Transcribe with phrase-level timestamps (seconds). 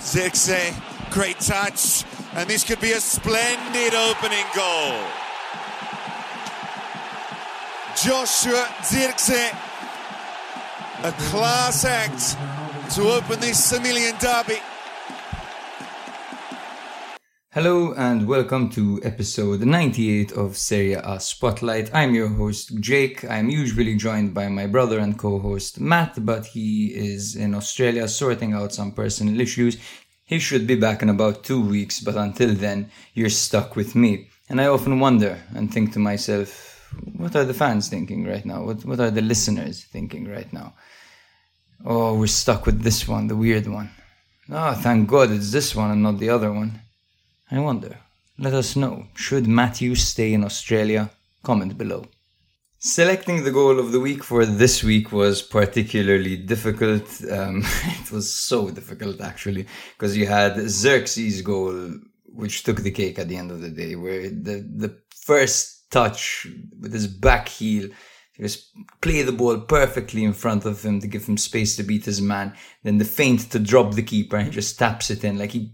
[0.00, 0.74] Zirkzee,
[1.10, 2.04] great touch,
[2.34, 4.98] and this could be a splendid opening goal.
[8.02, 9.54] Joshua Zirkzee,
[11.04, 12.36] a class act
[12.94, 14.58] to open this Emilian derby.
[17.52, 21.92] Hello and welcome to episode 98 of Serie A Spotlight.
[21.92, 23.24] I'm your host Jake.
[23.24, 28.52] I'm usually joined by my brother and co-host Matt, but he is in Australia sorting
[28.52, 29.78] out some personal issues.
[30.24, 34.28] He should be back in about two weeks, but until then, you're stuck with me.
[34.48, 38.62] And I often wonder and think to myself, what are the fans thinking right now?
[38.62, 40.74] What, what are the listeners thinking right now?
[41.84, 43.90] Oh, we're stuck with this one, the weird one.
[44.48, 46.82] Oh, thank God it's this one and not the other one.
[47.50, 47.98] I wonder.
[48.38, 49.06] Let us know.
[49.14, 51.10] Should Matthew stay in Australia?
[51.42, 52.04] Comment below.
[52.78, 57.06] Selecting the goal of the week for this week was particularly difficult.
[57.30, 61.92] Um, it was so difficult actually, because you had Zirkzee's goal,
[62.24, 66.46] which took the cake at the end of the day, where the, the first touch
[66.78, 67.88] with his back heel,
[68.32, 68.70] he just
[69.02, 72.22] play the ball perfectly in front of him to give him space to beat his
[72.22, 72.54] man.
[72.84, 75.36] Then the feint to drop the keeper and just taps it in.
[75.36, 75.72] Like he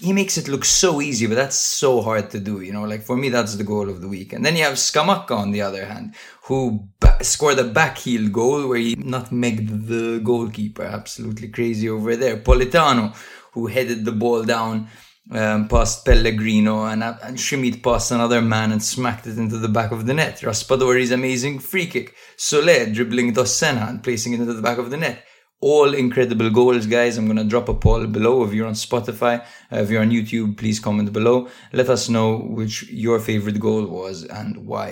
[0.00, 2.60] he makes it look so easy, but that's so hard to do.
[2.60, 4.32] You know, like for me, that's the goal of the week.
[4.32, 8.68] And then you have Scamacca on the other hand, who ba- scored a backheel goal
[8.68, 10.84] where he nutmegged the goalkeeper.
[10.84, 12.36] Absolutely crazy over there.
[12.36, 13.16] Politano,
[13.52, 14.88] who headed the ball down
[15.30, 17.38] um, past Pellegrino and, uh, and
[17.82, 20.40] past another man and smacked it into the back of the net.
[20.40, 22.14] Raspadori's amazing free kick.
[22.36, 25.24] Soler dribbling Dossena and placing it into the back of the net
[25.64, 27.16] all incredible goals, guys.
[27.16, 28.44] I'm gonna drop a poll below.
[28.44, 29.34] If you're on Spotify,
[29.72, 31.48] uh, if you're on YouTube, please comment below.
[31.72, 34.88] Let us know which your favorite goal was and why.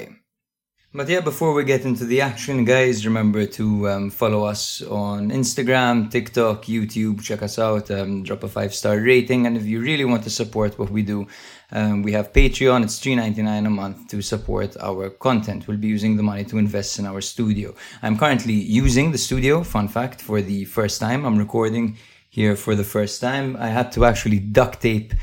[0.94, 5.30] But yeah, before we get into the action, guys, remember to um, follow us on
[5.30, 7.22] Instagram, TikTok, YouTube.
[7.22, 7.90] Check us out.
[7.90, 11.02] Um, drop a five star rating, and if you really want to support what we
[11.02, 11.26] do,
[11.72, 12.84] um, we have Patreon.
[12.84, 15.66] It's three ninety nine a month to support our content.
[15.66, 17.74] We'll be using the money to invest in our studio.
[18.02, 19.62] I'm currently using the studio.
[19.64, 21.24] Fun fact for the first time.
[21.24, 21.96] I'm recording
[22.28, 23.56] here for the first time.
[23.56, 25.14] I had to actually duct tape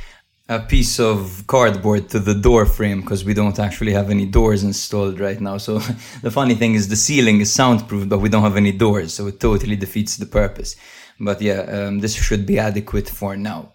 [0.50, 4.64] a piece of cardboard to the door frame because we don't actually have any doors
[4.64, 5.58] installed right now.
[5.58, 5.78] So
[6.24, 9.28] the funny thing is the ceiling is soundproof, but we don't have any doors, so
[9.28, 10.76] it totally defeats the purpose.
[11.20, 13.74] But yeah, um, this should be adequate for now.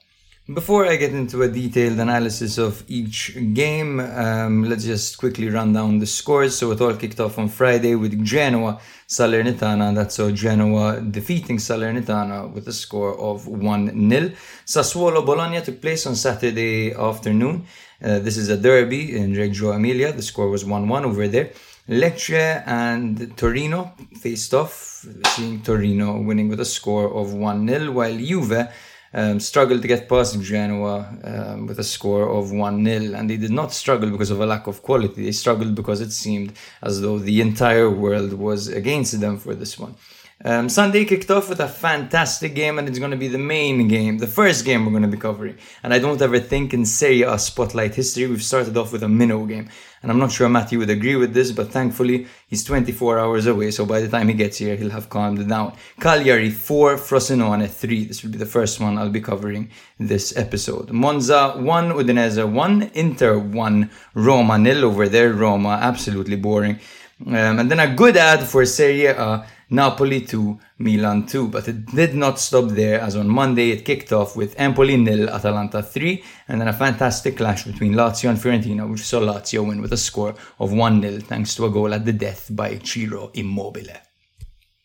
[0.53, 5.73] Before I get into a detailed analysis of each game, um, let's just quickly run
[5.73, 6.55] down the scores.
[6.55, 8.79] So it all kicked off on Friday with Genoa
[9.09, 9.95] Salernitana.
[9.95, 14.33] That's so Genoa defeating Salernitana with a score of 1 0.
[14.67, 17.65] Sassuolo Bologna took place on Saturday afternoon.
[18.03, 20.13] Uh, this is a derby in Reggio Emilia.
[20.13, 21.53] The score was 1 1 over there.
[21.89, 28.19] Lecce and Torino faced off, seeing Torino winning with a score of 1 0, while
[28.19, 28.69] Juve
[29.15, 33.15] um, struggled to get past Genoa um, with a score of 1 0.
[33.15, 35.25] And they did not struggle because of a lack of quality.
[35.25, 36.53] They struggled because it seemed
[36.83, 39.95] as though the entire world was against them for this one.
[40.43, 43.87] Um, Sunday kicked off with a fantastic game, and it's going to be the main
[43.87, 45.57] game, the first game we're going to be covering.
[45.83, 49.09] And I don't ever think in Serie A spotlight history we've started off with a
[49.09, 49.71] minnow game.
[50.03, 53.71] And I'm not sure Matthew would agree with this, but thankfully he's 24 hours away,
[53.71, 55.77] so by the time he gets here, he'll have calmed down.
[56.01, 58.05] Cagliari 4, Frosinone 3.
[58.05, 60.91] This will be the first one I'll be covering this episode.
[60.91, 65.33] Monza 1, Udinese 1, Inter 1, Roma nil over there.
[65.33, 66.81] Roma, absolutely boring.
[67.27, 69.47] Um, and then a good ad for Serie A.
[69.75, 71.49] Napoli 2, Milan 2.
[71.49, 75.29] But it did not stop there, as on Monday it kicked off with Empoli nil,
[75.29, 79.83] Atalanta 3, and then a fantastic clash between Lazio and Fiorentina, which saw Lazio win
[79.83, 83.31] with a score of 1 0 thanks to a goal at the death by Ciro
[83.35, 83.97] Immobile.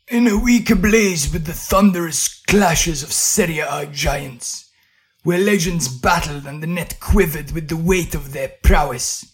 [0.07, 4.71] In a week ablaze with the thunderous clashes of Serie A giants,
[5.23, 9.31] where legends battled and the net quivered with the weight of their prowess,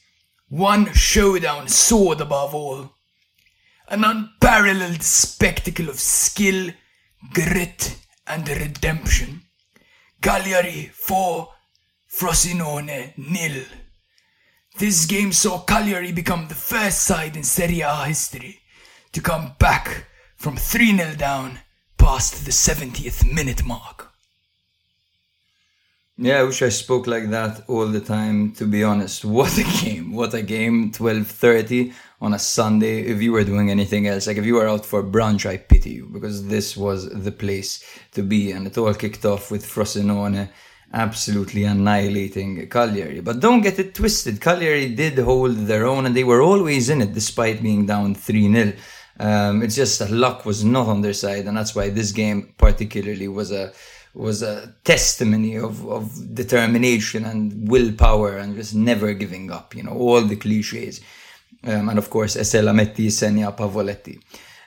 [0.50, 2.95] one showdown soared above all
[3.88, 6.72] an unparalleled spectacle of skill,
[7.34, 7.97] grit,
[8.28, 9.41] and redemption.
[10.22, 11.47] Cagliari 4,
[12.09, 13.64] Frosinone nil.
[14.78, 18.59] This game saw Cagliari become the first side in Serie A history
[19.11, 21.59] to come back from 3 0 down
[21.97, 24.04] past the 70th minute mark.
[26.17, 29.26] Yeah, I wish I spoke like that all the time, to be honest.
[29.40, 30.14] What a game.
[30.14, 30.91] What a game.
[30.91, 33.02] 12.30 on a Sunday.
[33.02, 35.90] If you were doing anything else, like if you were out for brunch, I pity
[35.90, 37.84] you because this was the place
[38.14, 38.52] to be.
[38.52, 40.47] And it all kicked off with Frosinone
[40.94, 43.20] absolutely annihilating Cagliari.
[43.20, 44.40] But don't get it twisted.
[44.40, 48.78] Cagliari did hold their own and they were always in it despite being down 3-0.
[49.20, 52.53] Um, it's just that luck was not on their side and that's why this game
[52.58, 53.73] particularly was a
[54.16, 59.91] was a testimony of, of determination and willpower and just never giving up, you know,
[59.91, 61.02] all the cliches.
[61.64, 64.22] Um, and of course, Metti, Segna Pavoletti.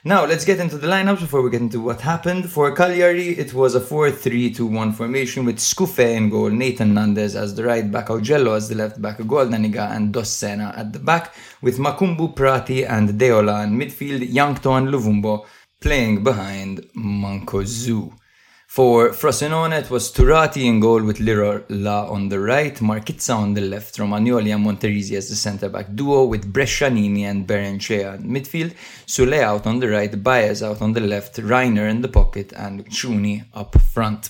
[0.05, 2.49] Now, let's get into the lineups before we get into what happened.
[2.49, 6.93] For Cagliari, it was a 4 3 2 1 formation with Scuffet in goal, Nahitan
[6.93, 10.99] Nandez as the right back, Augello as the left back, Goldaniga and Dossena at the
[10.99, 15.45] back, with Makoumbou Prati and Deiola in midfield, Jankto and Luvumbo
[15.81, 18.18] playing behind Mancosu.
[18.69, 23.61] For Frosinone, it was Turati in goal with Lirola on the right, Marchizza on the
[23.61, 28.75] left, Romagnoli and Monterisi as the centre-back duo with Brescianini and Barrenechea in midfield,
[29.07, 32.87] Soulé out on the right, Baez out on the left, Reinier in the pocket and
[32.91, 34.29] Cuni up front.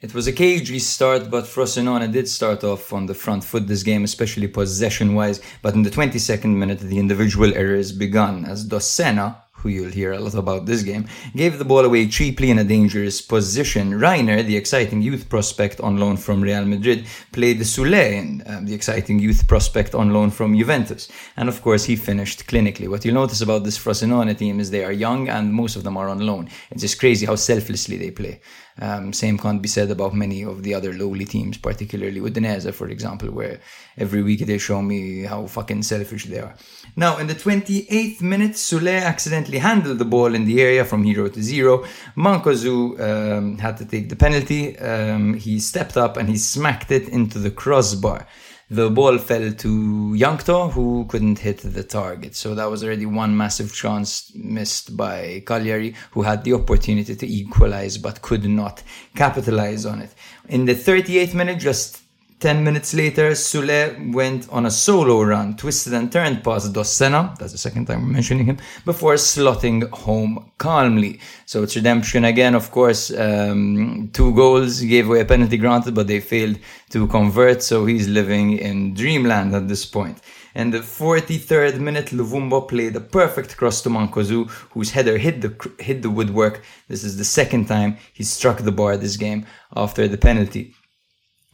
[0.00, 3.82] It was a cagey start, but Frosinone did start off on the front foot this
[3.82, 9.68] game, especially possession-wise, but in the 22nd minute the individual errors began as Dossena, who
[9.68, 13.20] you'll hear a lot about this game, gave the ball away cheaply in a dangerous
[13.20, 13.92] position.
[13.92, 19.18] Reinier, the exciting youth prospect on loan from Real Madrid, played Soulé, um, the exciting
[19.18, 21.08] youth prospect on loan from Juventus.
[21.36, 22.88] And of course, he finished clinically.
[22.88, 25.96] What you'll notice about this Frosinone team is they are young and most of them
[25.96, 26.48] are on loan.
[26.70, 28.40] It's just crazy how selflessly they play.
[28.80, 32.88] Um, same can't be said about many of the other lowly teams, particularly Udinese, for
[32.88, 33.60] example, where
[33.96, 36.54] every week they show me how fucking selfish they are.
[36.94, 41.28] Now, in the 28th minute, Soulé accidentally handled the ball in the area from hero
[41.28, 41.84] to zero.
[42.16, 44.78] Mancosu um, had to take the penalty.
[44.78, 48.26] Um, he stepped up and he smacked it into the crossbar
[48.70, 52.36] the ball fell to Jankto, who couldn't hit the target.
[52.36, 57.26] So that was already one massive chance missed by Cagliari, who had the opportunity to
[57.26, 58.82] equalize but could not
[59.14, 60.14] capitalize on it.
[60.48, 62.02] In the 38th minute, just
[62.40, 67.50] 10 minutes later, Soulé went on a solo run, twisted and turned past Dossena, that's
[67.50, 71.18] the second time we're mentioning him, before slotting home calmly.
[71.46, 73.10] So it's redemption again, of course.
[73.10, 78.06] Um, two goals, gave away a penalty granted, but they failed to convert, so he's
[78.06, 80.20] living in dreamland at this point.
[80.54, 85.70] In the 43rd minute, Luvumbo played a perfect cross to Mancosu, whose header hit the,
[85.80, 86.62] hit the woodwork.
[86.86, 89.44] This is the second time he struck the bar this game
[89.76, 90.74] after the penalty.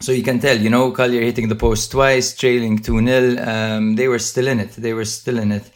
[0.00, 3.46] So you can tell, you know, Cagliari hitting the post twice, trailing 2 0.
[3.46, 4.73] Um, they were still in it.
[4.73, 5.70] They were still in it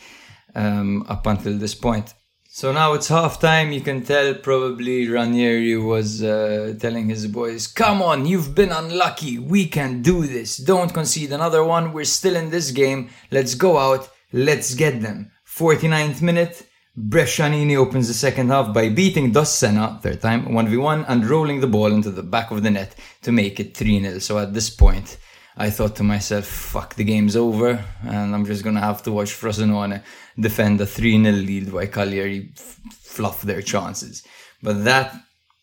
[0.55, 2.15] um, up until this point.
[2.50, 3.70] So now it's half time.
[3.70, 9.38] You can tell probably Ranieri was uh, telling his boys, Come on, you've been unlucky.
[9.38, 10.56] We can do this.
[10.56, 11.93] Don't concede another one.
[11.93, 13.11] We're still in this game.
[13.31, 14.11] Let's go out.
[14.32, 15.31] Let's get them.
[15.47, 16.68] 49th minute.
[16.99, 21.67] Brescianini opens the second half by beating Dos Dossena, third time, 1v1, and rolling the
[21.69, 24.19] ball into the back of the net to make it 3 0.
[24.19, 25.17] So at this point,
[25.56, 29.31] I thought to myself, fuck, the game's over, and I'm just gonna have to watch
[29.31, 30.03] Frosinone
[30.41, 34.25] defend a 3 0 lead while Cagliari f- fluff their chances.
[34.61, 35.15] But that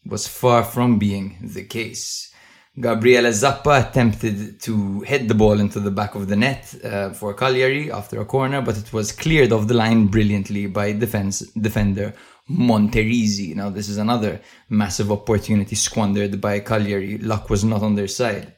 [0.05, 2.33] was far from being the case.
[2.77, 7.33] Gabriele Zappa attempted to head the ball into the back of the net uh, for
[7.33, 12.13] Cagliari after a corner, but it was cleared off the line brilliantly by defense defender
[12.49, 13.55] Monterisi.
[13.55, 17.17] Now, this is another massive opportunity squandered by Cagliari.
[17.17, 18.53] Luck was not on their side.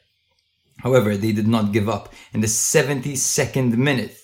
[0.78, 2.12] However, they did not give up.
[2.32, 4.16] In the 72nd minute,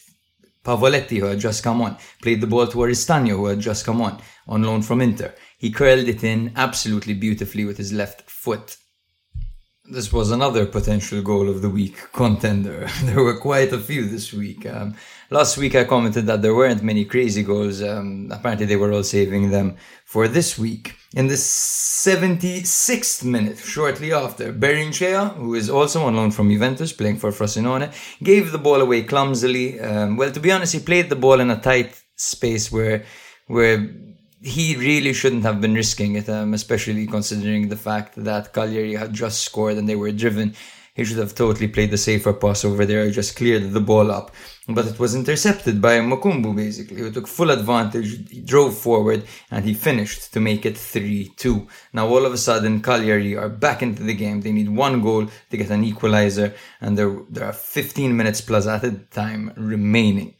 [0.64, 4.02] Pavoletti, who had just come on, played the ball to Oristanio, who had just come
[4.02, 5.32] on, on loan from Inter.
[5.56, 8.76] He curled it in absolutely beautifully with his left foot
[9.86, 12.88] this was another potential goal of the week contender.
[13.02, 14.64] there were quite a few this week.
[14.64, 14.94] Um,
[15.30, 17.82] last week I commented that there weren't many crazy goals.
[17.82, 19.76] Um, apparently they were all saving them
[20.06, 20.94] for this week.
[21.14, 27.18] In the 76th minute, shortly after, Barrenechea, who is also on loan from Juventus, playing
[27.18, 29.78] for Frosinone, gave the ball away clumsily.
[29.80, 33.04] Um, well, to be honest, he played the ball in a tight space where
[33.46, 33.86] where
[34.44, 39.14] he really shouldn't have been risking it, um, especially considering the fact that Cagliari had
[39.14, 40.54] just scored and they were driven.
[40.94, 44.32] He should have totally played the safer pass over there, just cleared the ball up.
[44.68, 49.64] But it was intercepted by Makoumbou, basically, who took full advantage, he drove forward, and
[49.64, 51.66] he finished to make it 3-2.
[51.94, 54.42] Now, all of a sudden, Cagliari are back into the game.
[54.42, 58.66] They need one goal to get an equalizer, and there, there are 15 minutes plus
[58.66, 60.33] added time remaining.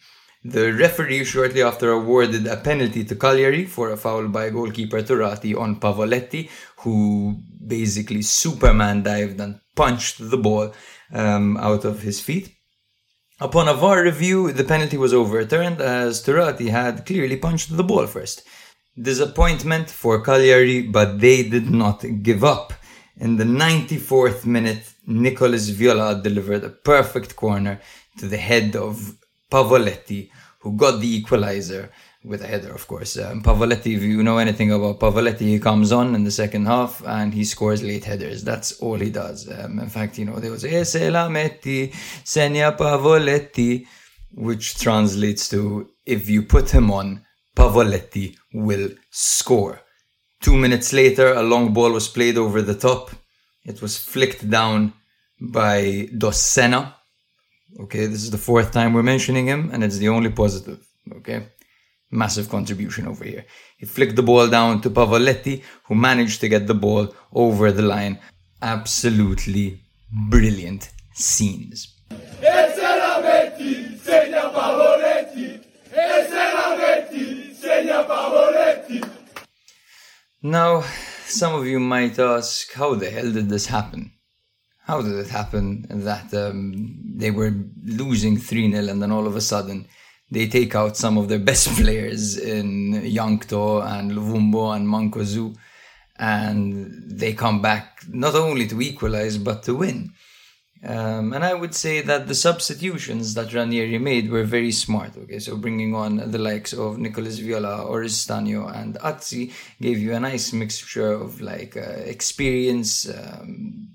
[0.47, 5.59] The referee shortly after awarded a penalty to Cagliari for a foul by goalkeeper Turati
[5.59, 10.75] on Pavoletti, who basically Superman dived and punched the ball
[11.15, 12.55] um, out of his feet.
[13.41, 18.07] Upon a VAR review, the penalty was overturned as Turati had clearly punched the ball
[18.07, 18.43] first.
[19.01, 22.75] Disappointment for Cagliari, but they did not give up.
[23.17, 27.81] In the 94th minute, Nicolas Viola delivered a perfect corner
[28.19, 29.17] to the head of
[29.51, 30.31] Pavoletti,
[30.65, 31.91] who got the equalizer
[32.25, 33.19] with a header, of course.
[33.19, 37.03] Um, Pavoletti, if you know anything about Pavoletti, he comes on in the second half
[37.07, 38.43] and he scores late headers.
[38.43, 39.47] That's all he does.
[39.47, 41.89] Um, in fact, you know, there was E la metti,
[42.25, 43.87] Segna Pavoletti,
[44.33, 49.83] which translates to if you put him on, Pavoletti will score.
[50.41, 53.11] Two minutes later, a long ball was played over the top.
[53.65, 54.95] It was flicked down
[55.41, 56.95] by Dossena.
[57.81, 60.87] Okay, this is the fourth time we're mentioning him, and it's the only positive.
[61.17, 61.49] Okay,
[62.11, 63.45] massive contribution over here.
[63.79, 67.83] He flicked the ball down to Pavoletti, who managed to get the ball over the
[67.83, 68.21] line.
[68.63, 69.81] Absolutely
[70.31, 71.95] brilliant scenes.
[80.47, 80.85] Now,
[81.27, 84.14] some of you might ask, how the hell did this happen?
[84.87, 89.37] How did it happen that um, they were losing 3 0 and then all of
[89.37, 89.87] a sudden
[90.31, 95.57] they take out some of their best players in Jankto and Luvumbo and Mancosu
[96.19, 100.13] and they come back not only to equalize but to win?
[100.87, 105.17] Um, and I would say that the substitutions that Ranieri made were very smart.
[105.17, 109.51] Okay, so bringing on the likes of Nicolas Viola, Oristanio, and Azzi
[109.81, 113.89] gave you a nice mixture of like uh, experience, um,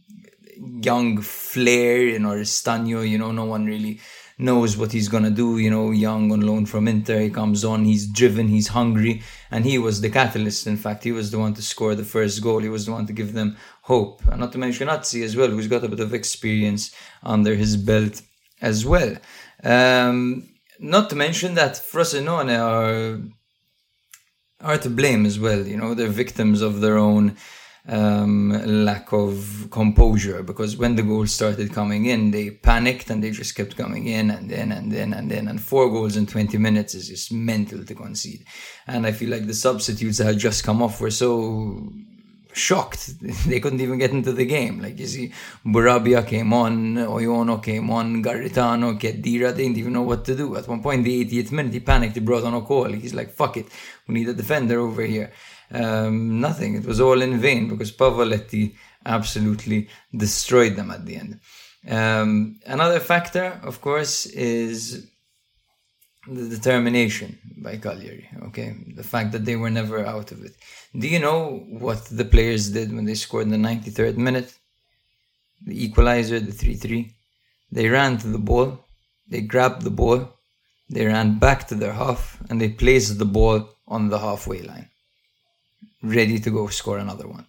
[0.82, 3.08] young flair in Oristanio.
[3.08, 4.00] You know, no one really
[4.38, 5.58] knows what he's gonna do.
[5.58, 9.66] You know, young on loan from Inter, he comes on, he's driven, he's hungry, and
[9.66, 10.68] he was the catalyst.
[10.68, 12.60] In fact, he was the one to score the first goal.
[12.60, 14.26] He was the one to give them hope.
[14.26, 17.76] And not to mention Azzi as well, who's got a bit of experience under his
[17.76, 18.22] belt
[18.62, 19.16] as well.
[19.64, 20.50] Um,
[20.80, 23.20] not to mention that Frosinone are
[24.62, 25.66] are to blame as well.
[25.66, 27.38] You know, they're victims of their own
[27.88, 28.50] um,
[28.86, 33.56] lack of composure because when the goals started coming in, they panicked and they just
[33.56, 35.48] kept coming in and then and then and then.
[35.48, 38.46] And four goals in 20 minutes is just mental to concede.
[38.88, 41.92] And I feel like the substitutes that had just come off were so
[42.54, 43.14] shocked.
[43.48, 44.82] They couldn't even get into the game.
[44.82, 45.34] Like you see,
[45.66, 50.56] Bourabia came on, Oyono came on, Garritano, Cheddira, they didn't even know what to do.
[50.56, 52.92] At one point, the 80th minute, he panicked, he brought on a call.
[52.92, 53.68] He's like, fuck it,
[54.08, 55.32] we need a defender over here.
[55.72, 56.76] Um, nothing.
[56.76, 61.40] It was all in vain because Pavoletti absolutely destroyed them at the end.
[61.88, 65.08] Um, another factor, of course, is
[66.28, 68.30] the determination by Cagliari.
[68.48, 70.56] Okay, the fact that they were never out of it.
[70.98, 74.54] Do you know what the players did when they scored in the 93rd minute?
[75.66, 77.16] The equalizer, the 3 3.
[77.72, 78.86] They ran to the ball,
[79.28, 80.40] they grabbed the ball,
[80.90, 84.90] they ran back to their half, and they placed the ball on the halfway line,
[86.02, 87.46] ready to go score another one.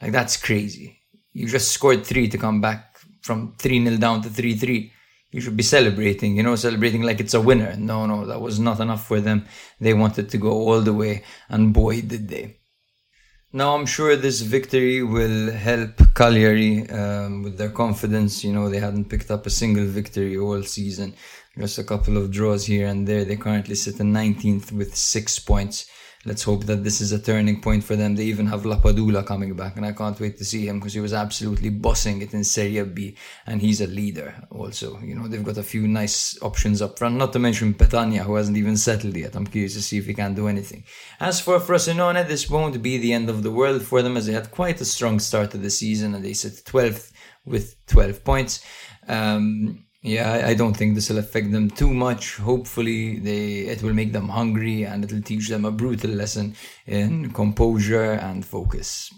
[0.00, 0.98] Like, that's crazy.
[1.32, 4.92] You just scored three to come back from 3 0 down to 3 3
[5.32, 7.76] you should be celebrating, you know, celebrating like it's a winner.
[7.76, 9.46] No, no, that was not enough for them.
[9.80, 12.56] They wanted to go all the way, and boy, did they.
[13.52, 18.44] Now, I'm sure this victory will help Cagliari um, with their confidence.
[18.44, 21.14] You know, they hadn't picked up a single victory all season,
[21.58, 23.24] just a couple of draws here and there.
[23.24, 25.88] They currently sit in 19th with six points
[26.26, 28.14] let's hope that this is a turning point for them.
[28.14, 31.00] They even have Lapadula coming back, and I can't wait to see him because he
[31.00, 34.98] was absolutely bossing it in Serie B, and he's a leader also.
[35.00, 38.34] You know, they've got a few nice options up front, not to mention Petagna, who
[38.34, 39.34] hasn't even settled yet.
[39.34, 40.84] I'm curious to see if he can do anything.
[41.18, 44.32] As for Frosinone, this won't be the end of the world for them, as they
[44.32, 47.12] had quite a strong start to the season, and they sit 12th
[47.46, 48.64] with 12 points.
[49.08, 52.36] Um, yeah, I don't think this will affect them too much.
[52.36, 56.54] Hopefully, they it will make them hungry and it'll teach them a brutal lesson
[56.86, 59.12] in composure and focus.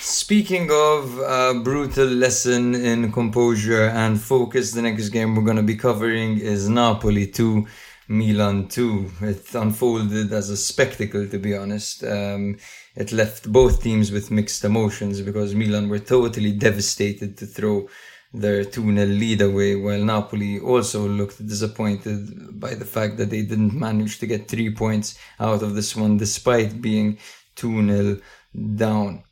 [0.00, 5.62] Speaking of a brutal lesson in composure and focus, the next game we're going to
[5.62, 7.66] be covering is Napoli 2,
[8.08, 9.10] Milan 2.
[9.22, 12.04] It unfolded as a spectacle, to be honest.
[12.04, 12.58] Um,
[12.94, 17.88] it left both teams with mixed emotions because Milan were totally devastated to throw
[18.34, 23.42] their 2 0 lead away, while Napoli also looked disappointed by the fact that they
[23.42, 27.18] didn't manage to get three points out of this one despite being
[27.54, 28.20] 2 0
[28.76, 29.22] down.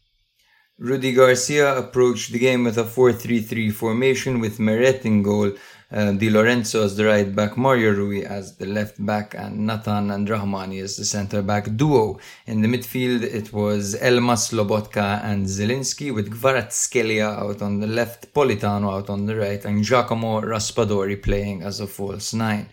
[0.78, 5.52] Rudi Garcia approached the game with a 4 3 3 formation with Meret in goal
[5.92, 10.10] uh, Di Lorenzo as the right back, Mario Rui as the left back, and Natan
[10.10, 12.18] and Rahmani as the centre back duo.
[12.46, 18.32] In the midfield, it was Elmas, Lobotka, and Zielinski, with Kvaratskhelia out on the left,
[18.32, 22.68] Politano out on the right, and Giacomo Raspadori playing as a false nine.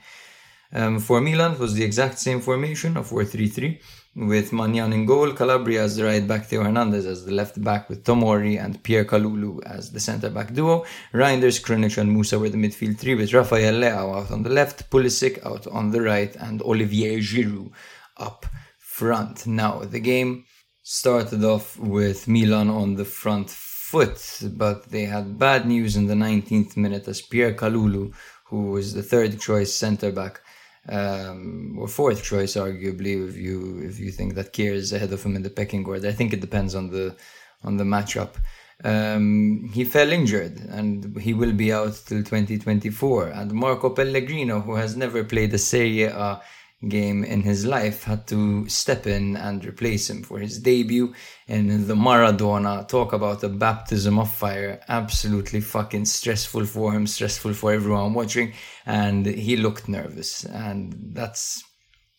[0.72, 3.80] Um, for Milan, it was the exact same formation of 4 3 3
[4.28, 7.88] with Maignan in goal, Calabria as the right back, Theo Hernandez as the left back,
[7.88, 10.86] with Tomori and Pierre Kalulu as the centre back duo.
[11.14, 14.90] Reijnders, Krunic, and Musah were the midfield three, with Rafael Leao out on the left,
[14.90, 17.72] Pulisic out on the right, and Olivier Giroud
[18.18, 18.46] up
[18.78, 19.48] front.
[19.48, 20.44] Now, the game
[20.82, 26.14] started off with Milan on the front foot, but they had bad news in the
[26.14, 28.14] 19th minute as Pierre Kalulu,
[28.48, 30.42] who was the third choice centre back,
[30.88, 35.24] um, or fourth choice, arguably, if you if you think that Kjaer is ahead of
[35.24, 36.08] him in the pecking order.
[36.08, 37.16] I think it depends on the
[37.64, 38.36] on the matchup.
[38.82, 43.28] Um, he fell injured and he will be out till 2024.
[43.28, 46.42] And Marco Pellegrino, who has never played a Serie A
[46.88, 51.14] game in his life had to step in and replace him for his debut
[51.48, 52.88] in the Maradona.
[52.88, 54.80] Talk about a baptism of fire.
[54.88, 58.54] Absolutely fucking stressful for him, stressful for everyone watching.
[58.86, 60.46] And he looked nervous.
[60.46, 61.64] And that's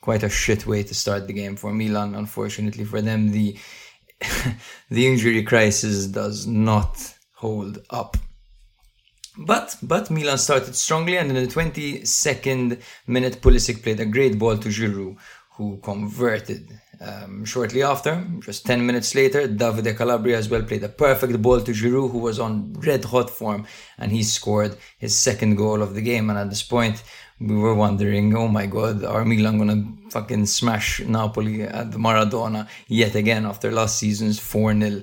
[0.03, 2.15] quite a shit way to start the game for Milan.
[2.15, 3.57] Unfortunately for them, the,
[4.91, 8.19] the injury crisis does not hold up.
[9.39, 14.59] But but Milan started strongly, and in the 22nd minute, Pulisic played a great ball
[14.59, 15.17] to Giroud,
[15.53, 16.81] who converted.
[17.03, 21.59] Um, shortly after, just 10 minutes later, Davide Calabria as well played a perfect ball
[21.63, 25.95] to Giroud, who was on red hot form, and he scored his second goal of
[25.95, 26.29] the game.
[26.29, 27.03] And at this point,
[27.41, 32.69] we were wondering, oh my god, are Milan gonna fucking smash Napoli at the Maradona
[32.87, 35.03] yet again after last season's 4 0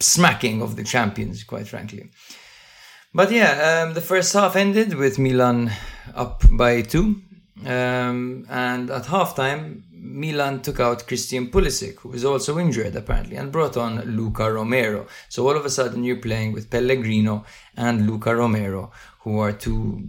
[0.00, 2.10] smacking of the champions, quite frankly.
[3.14, 5.70] But yeah, um, the first half ended with Milan
[6.14, 7.20] up by two.
[7.66, 13.52] Um, and at halftime, Milan took out Christian Pulisic, who was also injured apparently, and
[13.52, 15.06] brought on Luka Romero.
[15.28, 17.44] So all of a sudden, you're playing with Pellegrino
[17.76, 18.90] and Luka Romero,
[19.20, 20.02] who are two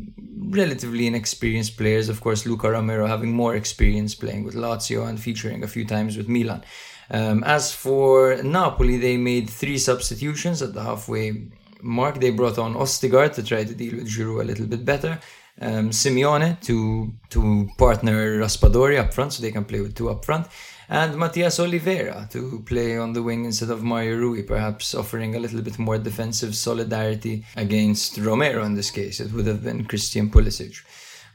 [0.50, 2.07] relatively inexperienced players.
[2.07, 6.15] Of course, Luka Romero having more experience playing with Lazio and featuring a few times
[6.15, 6.63] with Milan.
[7.12, 11.50] Um, as for Napoli, they made three substitutions at the halfway
[11.83, 12.19] mark.
[12.19, 15.19] They brought on Ostigard to try to deal with Giroud a little bit better.
[15.61, 20.25] Um, Simeone to to partner Raspadori up front, so they can play with two up
[20.25, 20.47] front,
[20.89, 25.39] and Mathías Olivera to play on the wing instead of Mario Rui, perhaps offering a
[25.39, 29.19] little bit more defensive solidarity against Romero in this case.
[29.19, 30.81] It would have been Christian Pulisic.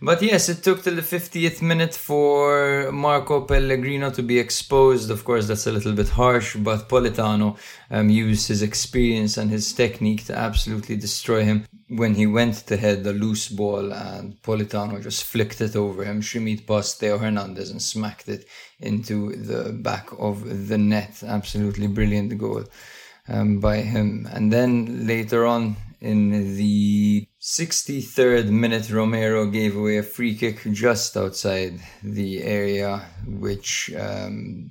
[0.00, 5.10] But yes, it took till the 50th minute for Marco Pellegrino to be exposed.
[5.10, 7.58] Of course, that's a little bit harsh, but Politano
[7.90, 12.76] um, used his experience and his technique to absolutely destroy him when he went to
[12.76, 16.20] head the loose ball and Politano just flicked it over him.
[16.20, 18.46] Schmidt passed Theo Hernandez and smacked it
[18.78, 21.24] into the back of the net.
[21.26, 22.62] Absolutely brilliant goal
[23.26, 24.28] um, by him.
[24.32, 31.16] And then later on in the 63rd minute, Romero gave away a free kick just
[31.16, 34.70] outside the area, which um,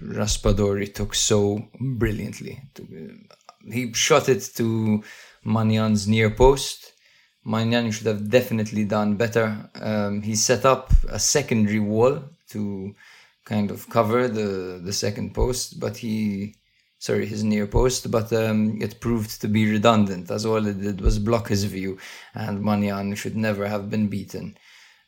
[0.00, 2.62] Raspadori took so brilliantly.
[3.70, 5.02] He shot it to
[5.44, 6.92] Maignan's near post.
[7.44, 9.70] Manian should have definitely done better.
[9.80, 12.94] Um, he set up a secondary wall to
[13.44, 16.56] kind of cover the, the second post, but he
[16.98, 21.00] sorry, his near post, but um, it proved to be redundant as all it did
[21.00, 21.98] was block his view,
[22.34, 24.56] and Maignan should never have been beaten.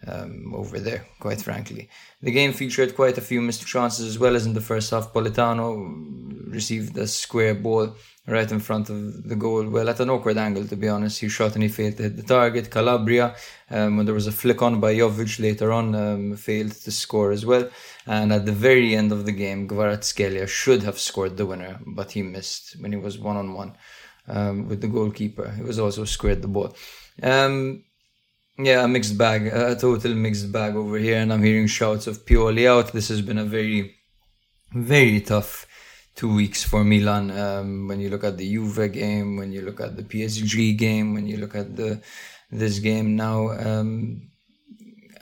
[0.06, 1.88] Um, over there, quite frankly.
[2.22, 5.12] The game featured quite a few missed chances as well as in the first half.
[5.12, 5.66] Politano
[6.52, 7.96] received a square ball
[8.28, 9.68] right in front of the goal.
[9.68, 11.20] Well, at an awkward angle, to be honest.
[11.20, 12.70] He shot and he failed to hit the target.
[12.70, 13.34] Calabria,
[13.70, 17.32] um, when there was a flick on by Jovic later on, um, failed to score
[17.32, 17.68] as well.
[18.06, 22.12] And at the very end of the game, Kvaratskhelia should have scored the winner, but
[22.12, 23.72] he missed when he was one on one
[24.68, 25.50] with the goalkeeper.
[25.56, 26.76] He was also squared the ball.
[27.22, 27.84] Um,
[28.58, 31.18] yeah, a mixed bag, a total mixed bag over here.
[31.18, 32.92] And I'm hearing shouts of Pioli out.
[32.92, 33.94] This has been a very,
[34.72, 35.66] very tough
[36.16, 37.30] two weeks for Milan.
[37.30, 41.14] Um, when you look at the Juve game, when you look at the PSG game,
[41.14, 42.02] when you look at the
[42.50, 44.28] this game now, um,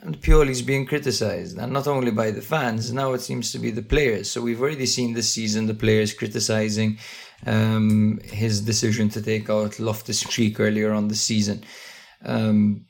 [0.01, 2.91] and Pioli is being criticized, and not only by the fans.
[2.93, 4.31] Now it seems to be the players.
[4.31, 6.97] So we've already seen this season the players criticizing
[7.45, 11.63] um, his decision to take out Loftus Cheek earlier on the season.
[12.23, 12.85] Um,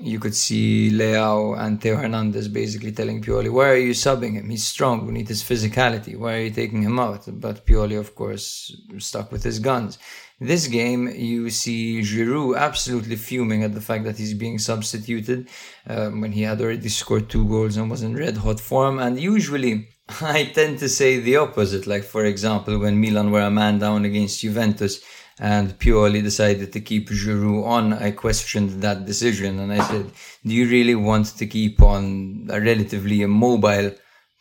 [0.00, 4.48] you could see Leao and Theo Hernandez basically telling Pioli, why are you subbing him?
[4.50, 5.06] He's strong.
[5.06, 6.16] We need his physicality.
[6.16, 7.24] Why are you taking him out?
[7.28, 9.98] But Pioli, of course, stuck with his guns.
[10.40, 15.48] This game, you see Giroud absolutely fuming at the fact that he's being substituted
[15.88, 19.00] um, when he had already scored two goals and was in red hot form.
[19.00, 19.88] And usually,
[20.20, 21.88] I tend to say the opposite.
[21.88, 25.00] Like, for example, when Milan were a man down against Juventus,
[25.40, 30.10] and Pioli decided to keep Giroud on, I questioned that decision and I said,
[30.44, 33.92] do you really want to keep on a relatively immobile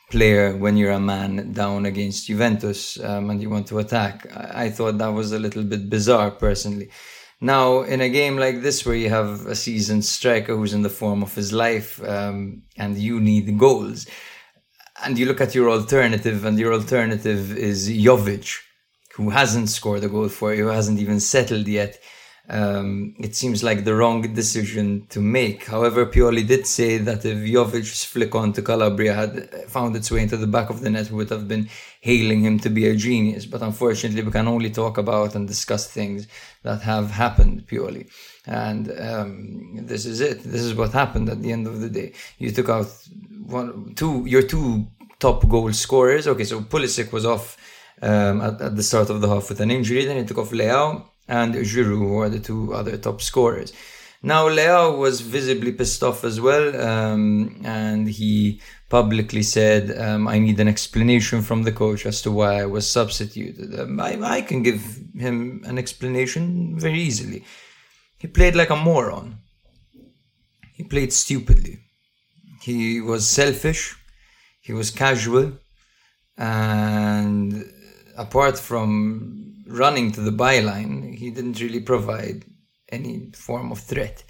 [0.09, 4.25] player when you're a man down against Juventus um, and you want to attack.
[4.35, 6.89] I, I thought that was a little bit bizarre personally.
[7.39, 10.89] Now, in a game like this where you have a seasoned striker who's in the
[10.89, 14.07] form of his life um, and you need goals,
[15.03, 18.57] and you look at your alternative, and your alternative is Jovic,
[19.17, 21.99] who hasn't scored a goal for you, who hasn't even settled yet
[22.49, 25.65] um, it seems like the wrong decision to make.
[25.65, 30.21] However, Pioli did say that if Jovic's flick on to Calabria had found its way
[30.21, 32.95] into the back of the net, we would have been hailing him to be a
[32.95, 33.45] genius.
[33.45, 36.27] But unfortunately, we can only talk about and discuss things
[36.63, 38.09] that have happened, Pioli.
[38.45, 40.41] And um, this is it.
[40.43, 42.13] This is what happened at the end of the day.
[42.37, 42.87] You took out
[43.45, 44.87] one, two, your two
[45.19, 46.27] top goal scorers.
[46.29, 47.57] Okay, so Pulisic was off
[48.01, 50.05] um, at, at the start of the half with an injury.
[50.05, 53.73] Then he took off Leao and Giroud, who are the two other top scorers.
[54.23, 60.39] Now, Leao was visibly pissed off as well, um, and he publicly said, um, I
[60.39, 63.79] need an explanation from the coach as to why I was substituted.
[63.79, 64.81] Um, I, I can give
[65.13, 67.43] him an explanation very easily.
[68.17, 69.37] He played like a moron.
[70.73, 71.79] He played stupidly.
[72.61, 73.95] He was selfish.
[74.61, 75.59] He was casual.
[76.37, 77.71] And
[78.17, 82.45] apart from running to the byline, he didn't really provide
[82.89, 84.23] any form of threat.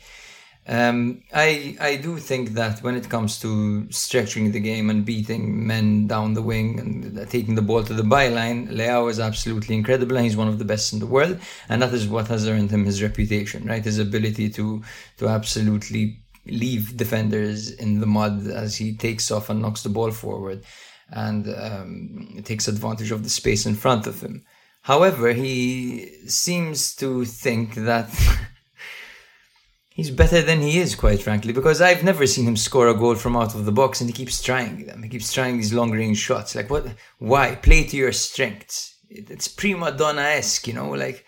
[0.70, 5.66] Um, I I do think that when it comes to stretching the game and beating
[5.66, 10.18] men down the wing and taking the ball to the byline, Leao is absolutely incredible
[10.18, 12.70] and he's one of the best in the world, and that is what has earned
[12.70, 13.86] him his reputation, right?
[13.86, 14.84] His ability to
[15.20, 20.12] to absolutely leave defenders in the mud as he takes off and knocks the ball
[20.12, 20.64] forward
[21.10, 24.44] and um, takes advantage of the space in front of him.
[24.82, 28.10] However, he seems to think that
[29.90, 33.16] he's better than he is, quite frankly, because I've never seen him score a goal
[33.16, 35.04] from out of the box and he keeps trying them.
[35.04, 36.56] He keeps trying these long range shots.
[36.56, 36.88] Like, what?
[37.20, 37.56] Why?
[37.56, 38.96] Play to your strengths.
[39.10, 41.26] It's prima donna esque, you know, like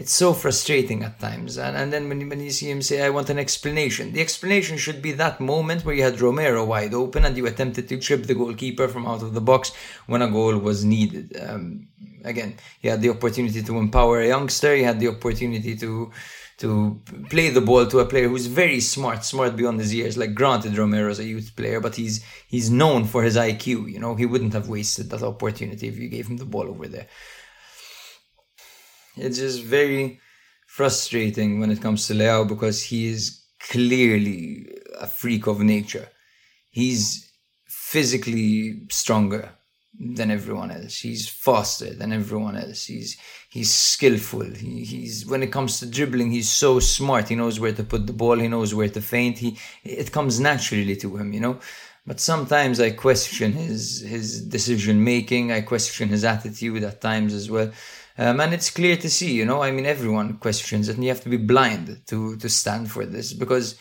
[0.00, 1.58] it's so frustrating at times.
[1.58, 4.78] And, and then when, when you see him say, I want an explanation, the explanation
[4.78, 8.22] should be that moment where you had Romero wide open and you attempted to trip
[8.24, 9.72] the goalkeeper from out of the box
[10.06, 11.36] when a goal was needed.
[11.38, 11.88] Um,
[12.24, 16.10] again, he had the opportunity to empower a youngster, he had the opportunity to
[16.60, 20.18] to play the ball to a player who's very smart, smart beyond his years.
[20.18, 23.90] Like granted, Romero's a youth player, but he's he's known for his IQ.
[23.90, 26.86] You know, he wouldn't have wasted that opportunity if you gave him the ball over
[26.86, 27.06] there.
[29.16, 30.20] It's just very
[30.66, 34.68] frustrating when it comes to Leao because he is clearly
[35.00, 36.08] a freak of nature.
[36.70, 37.30] He's
[37.66, 39.50] physically stronger
[39.98, 40.98] than everyone else.
[40.98, 42.86] He's faster than everyone else.
[42.86, 43.16] He's
[43.50, 44.44] he's skillful.
[44.44, 47.28] He, he's when it comes to dribbling, he's so smart.
[47.28, 48.38] He knows where to put the ball.
[48.38, 49.38] He knows where to feint.
[49.38, 51.58] He it comes naturally to him, you know.
[52.06, 55.52] But sometimes I question his his decision making.
[55.52, 57.70] I question his attitude at times as well.
[58.18, 61.10] Um, and it's clear to see, you know, I mean, everyone questions it, and you
[61.10, 63.78] have to be blind to, to stand for this because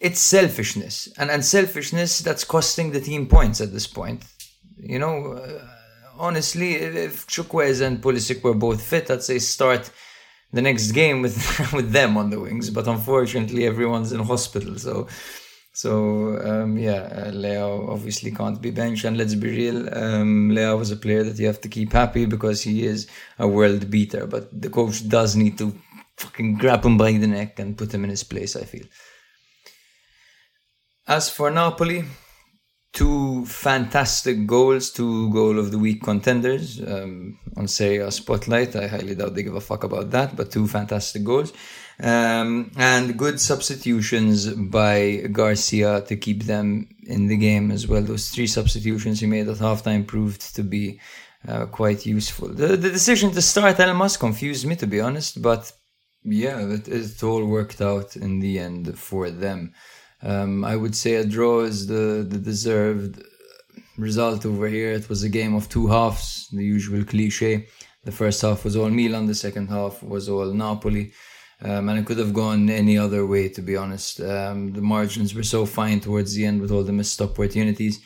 [0.00, 1.08] it's selfishness.
[1.18, 4.24] And, and selfishness that's costing the team points at this point.
[4.76, 5.66] You know, uh,
[6.18, 9.90] honestly, if Chukwueze and Pulisic were both fit, I'd say start
[10.52, 12.70] the next game with with them on the wings.
[12.70, 15.08] But unfortunately, everyone's in hospital, so
[15.74, 20.80] so um, yeah, uh, Leao obviously can't be benched, and let's be real, um, Leao
[20.80, 23.08] is a player that you have to keep happy because he is
[23.40, 24.24] a world beater.
[24.26, 25.76] But the coach does need to
[26.16, 28.54] fucking grab him by the neck and put him in his place.
[28.54, 28.86] I feel.
[31.08, 32.04] As for Napoli,
[32.92, 38.76] two fantastic goals, two goal of the week contenders um, on Serie A Spotlight.
[38.76, 41.52] I highly doubt they give a fuck about that, but two fantastic goals.
[42.00, 48.02] Um, and good substitutions by Garcia to keep them in the game as well.
[48.02, 51.00] Those three substitutions he made at halftime proved to be
[51.46, 52.48] uh, quite useful.
[52.48, 55.72] The, the decision to start Elmas confused me, to be honest, but
[56.24, 59.72] yeah, it, it all worked out in the end for them.
[60.22, 63.22] Um, I would say a draw is the, the deserved
[63.98, 64.92] result over here.
[64.92, 67.68] It was a game of two halves, the usual cliche.
[68.04, 71.12] The first half was all Milan, the second half was all Napoli.
[71.64, 74.20] Um, and it could have gone any other way, to be honest.
[74.20, 78.00] Um, the margins were so fine towards the end with all the missed opportunities.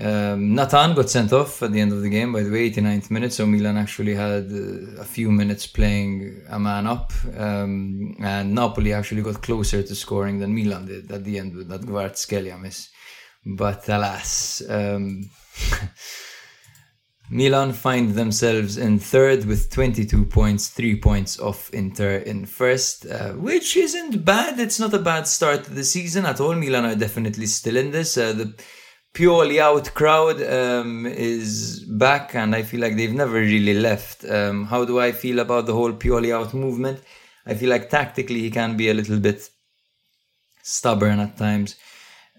[0.00, 3.10] Um, Natan got sent off at the end of the game, by the way, 89th
[3.10, 3.32] minute.
[3.32, 7.12] So Milan actually had uh, a few minutes playing a man up.
[7.36, 11.68] Um, and Napoli actually got closer to scoring than Milan did at the end with
[11.68, 12.90] that Kvaratskhelia miss.
[13.46, 15.30] But alas, um,
[17.30, 23.32] Milan find themselves in third with 22 points, 3 points off Inter in first, uh,
[23.32, 24.58] which isn't bad.
[24.58, 26.54] It's not a bad start to the season at all.
[26.54, 28.16] Milan are definitely still in this.
[28.16, 28.54] Uh, the
[29.14, 34.24] Pioli out crowd um, is back, and I feel like they've never really left.
[34.24, 37.00] Um, how do I feel about the whole Pioli out movement?
[37.44, 39.50] I feel like tactically he can be a little bit
[40.62, 41.76] stubborn at times.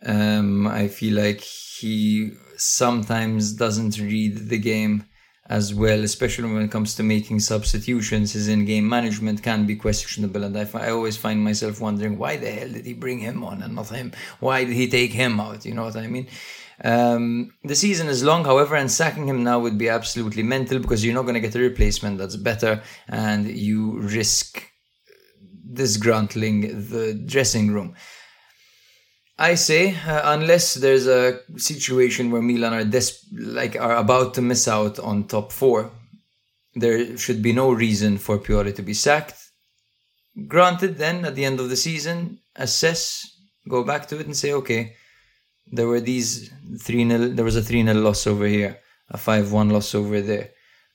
[0.04, 5.06] Um, I feel like he sometimes doesn't read the game
[5.48, 8.34] as well, especially when it comes to making substitutions.
[8.34, 12.70] His in-game management can be questionable, and I always find myself wondering why the hell
[12.70, 14.14] did he bring him on and not him?
[14.40, 15.66] Why did he take him out?
[15.66, 16.28] You know what I mean?
[16.84, 21.04] Um, the season is long, however, and sacking him now would be absolutely mental because
[21.04, 24.64] you're not going to get a replacement that's better, and you risk
[25.74, 27.96] disgruntling the dressing room.
[29.42, 34.42] I say, uh, unless there's a situation where Milan are des- like are about to
[34.42, 35.92] miss out on top four,
[36.76, 39.40] there should be no reason for Pioli to be sacked.
[40.48, 43.26] Granted, then at the end of the season, assess,
[43.70, 44.96] go back to it, and say, okay,
[45.72, 48.78] there were these three 0 There was a three 0 loss over here,
[49.10, 50.50] a five one loss over there,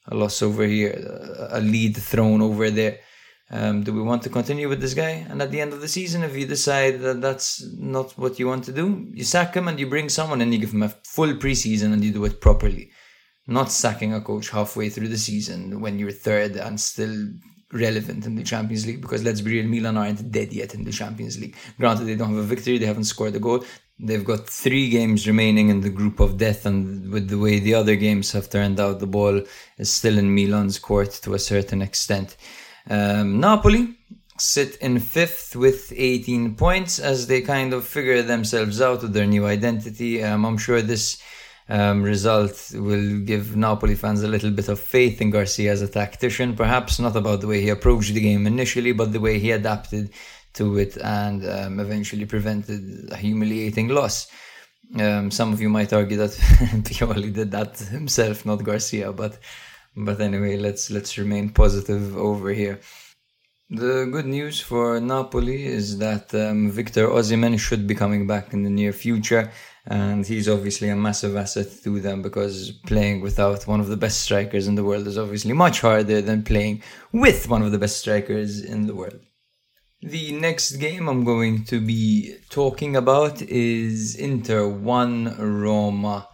[0.06, 0.92] a loss over here,
[1.50, 2.98] a lead thrown over there
[3.50, 5.26] um, do we want to continue with this guy?
[5.28, 8.46] And at the end of the season, if you decide that that's not what you
[8.46, 10.88] want to do, you sack him and you bring someone and you give him a
[11.04, 12.90] full preseason and you do it properly.
[13.46, 17.14] Not sacking a coach halfway through the season when you're third and still
[17.74, 20.92] relevant in the Champions League because let's be real, Milan aren't dead yet in the
[20.92, 21.56] Champions League.
[21.78, 23.64] Granted, they don't have a victory, they haven't scored a goal.
[23.98, 27.74] They've got three games remaining in the group of death, and with the way the
[27.74, 29.42] other games have turned out, the ball
[29.78, 32.36] is still in Milan's court to a certain extent.
[32.88, 33.94] Um, Napoli
[34.38, 39.26] sit in fifth with 18 points as they kind of figure themselves out with their
[39.26, 40.22] new identity.
[40.22, 41.22] Um, I'm sure this
[41.68, 45.88] um, result will give Napoli fans a little bit of faith in Garcia as a
[45.88, 49.50] tactician, perhaps not about the way he approached the game initially, but the way he
[49.50, 50.10] adapted
[50.54, 54.28] to it and um, eventually prevented a humiliating loss.
[54.98, 56.30] Um, some of you might argue that
[56.84, 59.38] Pioli did that himself, not Garcia, but
[59.96, 62.80] but anyway, let's let's remain positive over here.
[63.70, 68.62] The good news for Napoli is that um, Victor Osimhen should be coming back in
[68.62, 69.50] the near future,
[69.86, 74.20] and he's obviously a massive asset to them because playing without one of the best
[74.20, 77.96] strikers in the world is obviously much harder than playing with one of the best
[77.96, 79.20] strikers in the world.
[80.02, 86.28] The next game I'm going to be talking about is Inter 1 Roma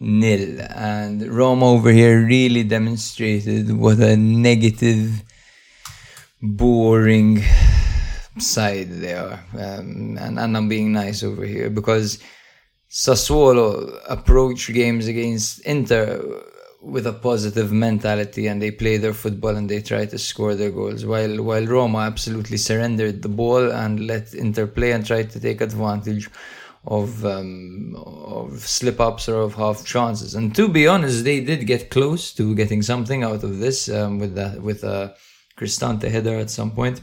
[0.00, 0.60] nil.
[0.74, 5.22] And Roma over here really demonstrated what a negative,
[6.42, 7.42] boring
[8.38, 9.44] side they are.
[9.54, 12.18] Um, and, and I'm being nice over here because
[12.90, 16.42] Sassuolo approach games against Inter
[16.82, 20.70] with a positive mentality and they play their football and they try to score their
[20.70, 25.40] goals while while Roma absolutely surrendered the ball and let Inter play and try to
[25.40, 26.30] take advantage
[26.86, 30.34] of um, of slip ups or of half chances.
[30.34, 34.18] And to be honest, they did get close to getting something out of this um,
[34.18, 35.14] with that with a
[35.58, 37.00] Cristante header at some point.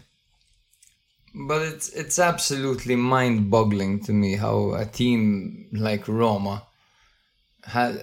[1.36, 6.64] But it's it's absolutely mind boggling to me how a team like Roma
[7.66, 7.98] ha-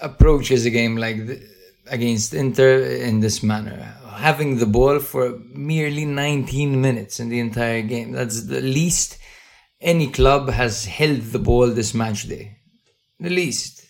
[0.00, 1.42] approaches a game like th-
[1.86, 7.82] against Inter in this manner, having the ball for merely 19 minutes in the entire
[7.82, 8.12] game.
[8.12, 9.18] That's the least
[9.82, 12.56] any club has held the ball this match day.
[13.20, 13.80] The least.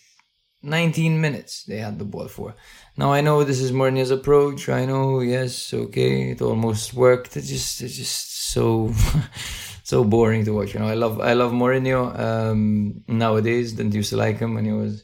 [0.62, 2.54] 19 minutes they had the ball for.
[2.96, 4.68] Now I know this is Mourinho's approach.
[4.68, 7.36] I know, yes, okay, it almost worked.
[7.36, 8.92] It's just, it's just so,
[9.82, 10.74] so boring to watch.
[10.74, 12.18] You know, I love, I love Mourinho.
[12.18, 15.02] Um, nowadays, didn't used to like him when he was,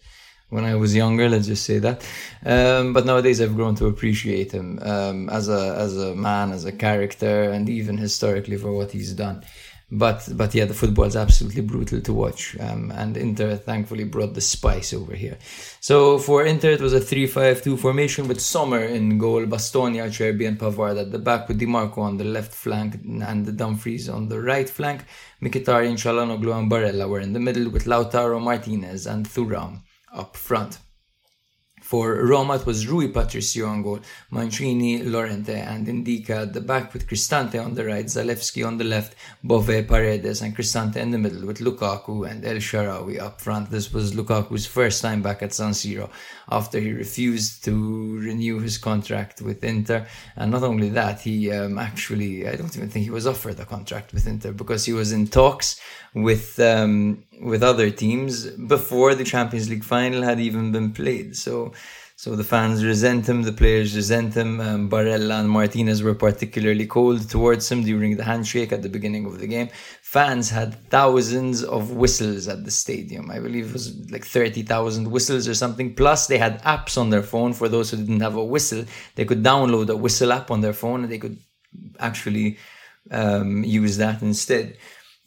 [0.49, 1.29] when I was younger.
[1.29, 2.07] Let's just say that.
[2.45, 6.67] Um, but nowadays, I've grown to appreciate him um, as a, as a man, as
[6.67, 9.43] a character, and even historically for what he's done
[9.91, 12.57] but but yeah, the football is absolutely brutal to watch.
[12.61, 15.39] Um, and Inter thankfully brought the spice over here.
[15.81, 20.59] So for Inter, it was a 3-5-2 formation with Sommer in goal, Bastoni, Acerbi, and
[20.59, 24.41] Pavard at the back, with Di Marco on the left flank and Dumfries on the
[24.41, 25.05] right flank.
[25.43, 30.79] Mkhitaryan, Calhanoglu, and Barella were in the middle, with Lautaro Martinez and Thuram up front.
[31.89, 36.93] For Roma, it was Rui Patricio on goal, Mancini, Llorente, and Ndicka at the back
[36.93, 41.17] with Cristante on the right, Zalewski on the left, Bove, Paredes, and Cristante in the
[41.17, 43.71] middle with Lukaku and El Shaarawy up front.
[43.71, 46.11] This was Lukaku's first time back at San Siro
[46.51, 50.07] after he refused to renew his contract with Inter.
[50.37, 53.65] And not only that, he um, actually, I don't even think he was offered a
[53.65, 55.81] contract with Inter because he was in talks
[56.13, 61.37] with um, with other teams before the Champions League final had even been played.
[61.37, 61.73] So
[62.21, 64.61] So the fans resent him, the players resent him.
[64.61, 69.25] Um, Barella and Martinez were particularly cold towards him during the handshake at the beginning
[69.25, 69.69] of the game.
[70.03, 73.31] Fans had thousands of whistles at the stadium.
[73.31, 75.95] I believe it was like 30,000 whistles or something.
[75.95, 78.85] Plus, they had apps on their phone for those who didn't have a whistle.
[79.15, 81.39] They could download a whistle app on their phone and they could
[82.01, 82.59] actually
[83.13, 84.77] um, use that instead.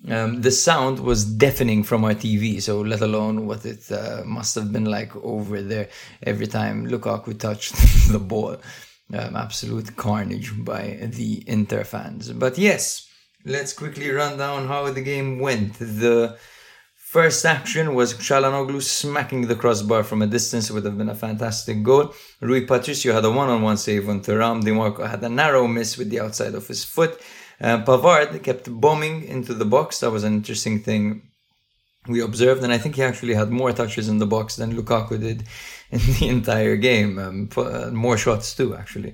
[0.10, 4.56] Um, the sound was deafening from our TV, so let alone what it uh, must
[4.56, 5.90] have been like over there
[6.24, 7.76] every time Lukaku touched
[8.12, 8.58] the ball.
[9.14, 12.32] Um, absolute carnage by the Inter fans.
[12.32, 13.10] But yes,
[13.46, 15.74] let's quickly run down how the game went.
[15.74, 16.38] The
[16.96, 21.84] first action was Calhanoglu smacking the crossbar from a distance, would have been a fantastic
[21.84, 22.14] goal.
[22.40, 24.64] Rui Patricio had a one on one save on Thuram.
[24.64, 27.20] Dimarco had a narrow miss with the outside of his foot.
[27.62, 30.00] Uh, Pavard kept bombing into the box.
[30.00, 31.22] That was an interesting thing
[32.08, 35.20] we observed, and I think he actually had more touches in the box than Lukaku
[35.20, 35.44] did
[35.92, 37.20] in the entire game.
[37.20, 39.14] Um, uh, more shots too, actually.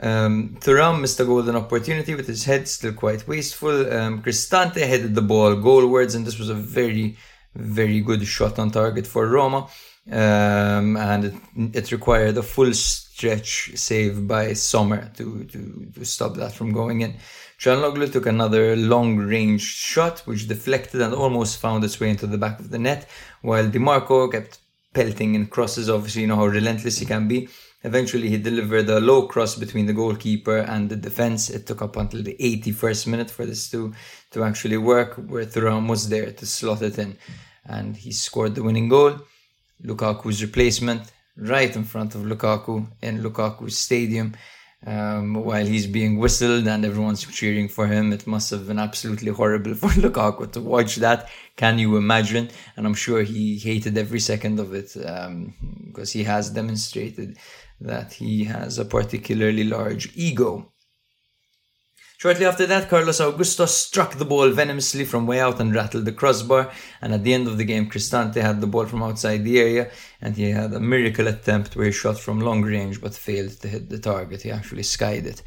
[0.00, 3.92] Um, Thuram missed a golden opportunity with his head still quite wasteful.
[3.92, 7.16] Um, Cristante headed the ball goalwards, and this was a very,
[7.54, 9.68] very good shot on target for Roma.
[10.10, 11.34] Um, and it,
[11.76, 17.02] it, required a full stretch save by Sommer to, to, to stop that from going
[17.02, 17.14] in.
[17.62, 22.36] Calhanoglu took another long range shot, which deflected and almost found its way into the
[22.36, 23.08] back of the net,
[23.40, 24.58] while Dimarco kept
[24.92, 25.88] pelting in crosses.
[25.88, 27.48] Obviously, you know how relentless he can be.
[27.84, 31.50] Eventually, he delivered a low cross between the goalkeeper and the defense.
[31.50, 33.94] It took up until the 81st minute for this to,
[34.32, 37.16] to actually work, where Thuram was there to slot it in.
[37.64, 39.20] And he scored the winning goal.
[39.84, 44.34] Lukaku's replacement, right in front of Lukaku in Lukaku's stadium
[44.86, 48.12] um, while he's being whistled and everyone's cheering for him.
[48.12, 51.28] It must have been absolutely horrible for Lukaku to watch that.
[51.56, 52.50] Can you imagine?
[52.76, 55.54] And I'm sure he hated every second of it um,
[55.86, 57.38] because he has demonstrated
[57.80, 60.71] that he has a particularly large ego.
[62.22, 66.12] Shortly after that, Carlos Augusto struck the ball venomously from way out and rattled the
[66.12, 66.70] crossbar.
[67.00, 69.90] And at the end of the game, Cristante had the ball from outside the area
[70.20, 73.66] and he had a miracle attempt where he shot from long range but failed to
[73.66, 74.42] hit the target.
[74.42, 75.42] He actually skied it.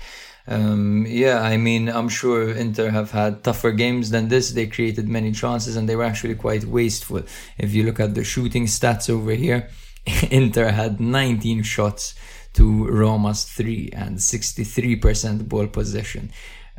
[0.48, 4.52] Um, yeah, I mean, I'm sure Inter have had tougher games than this.
[4.52, 7.22] They created many chances and they were actually quite wasteful.
[7.58, 9.70] If you look at the shooting stats over here,
[10.30, 12.16] Inter had 19 shots
[12.56, 16.32] to Roma's 3 and 63% ball possession.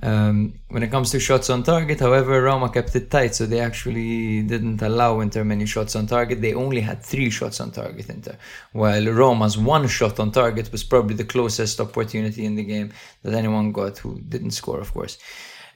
[0.02, 3.60] Um, when it comes to shots on target, however, Roma kept it tight, so they
[3.60, 6.42] actually didn't allow Inter many shots on target.
[6.42, 8.36] They only had three shots on target, Inter,
[8.72, 13.32] while Roma's one shot on target was probably the closest opportunity in the game that
[13.32, 15.16] anyone got who didn't score, of course.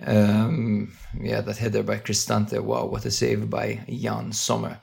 [0.07, 4.81] Um, yeah, that header by Cristante, wow, what a save by Jan Sommer.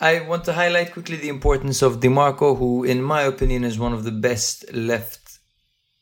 [0.00, 3.92] I want to highlight quickly the importance of Dimarco, who, in my opinion, is one
[3.92, 5.23] of the best left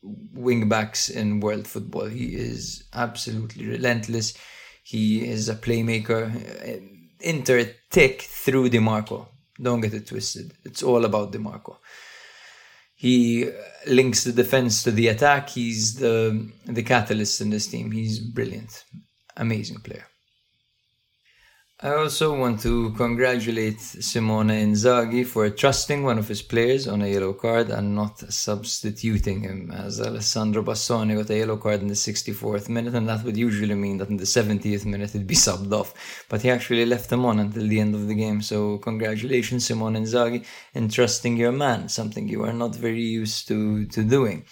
[0.02, 2.06] wing backs in world football.
[2.06, 4.34] He is absolutely relentless.
[4.82, 6.22] He is a playmaker.
[6.34, 6.80] Uh,
[7.20, 9.28] Inter tick through Dimarco.
[9.60, 10.54] Don't get it twisted.
[10.64, 11.76] It's all about Dimarco.
[12.94, 13.48] He
[13.86, 15.50] links the defense to the attack.
[15.50, 17.90] He's the the catalyst in this team.
[17.90, 18.84] He's brilliant.
[19.36, 20.06] Amazing player.
[21.84, 27.08] I also want to congratulate Simone Inzaghi for trusting one of his players on a
[27.08, 31.94] yellow card and not substituting him, as Alessandro Bastoni got a yellow card in the
[31.94, 35.72] 64th minute, and that would usually mean that in the 70th minute he'd be subbed
[35.72, 36.24] off.
[36.28, 39.96] But he actually left him on until the end of the game, so congratulations, Simone
[39.96, 44.44] Inzaghi, in trusting your man, something you are not very used to, to doing.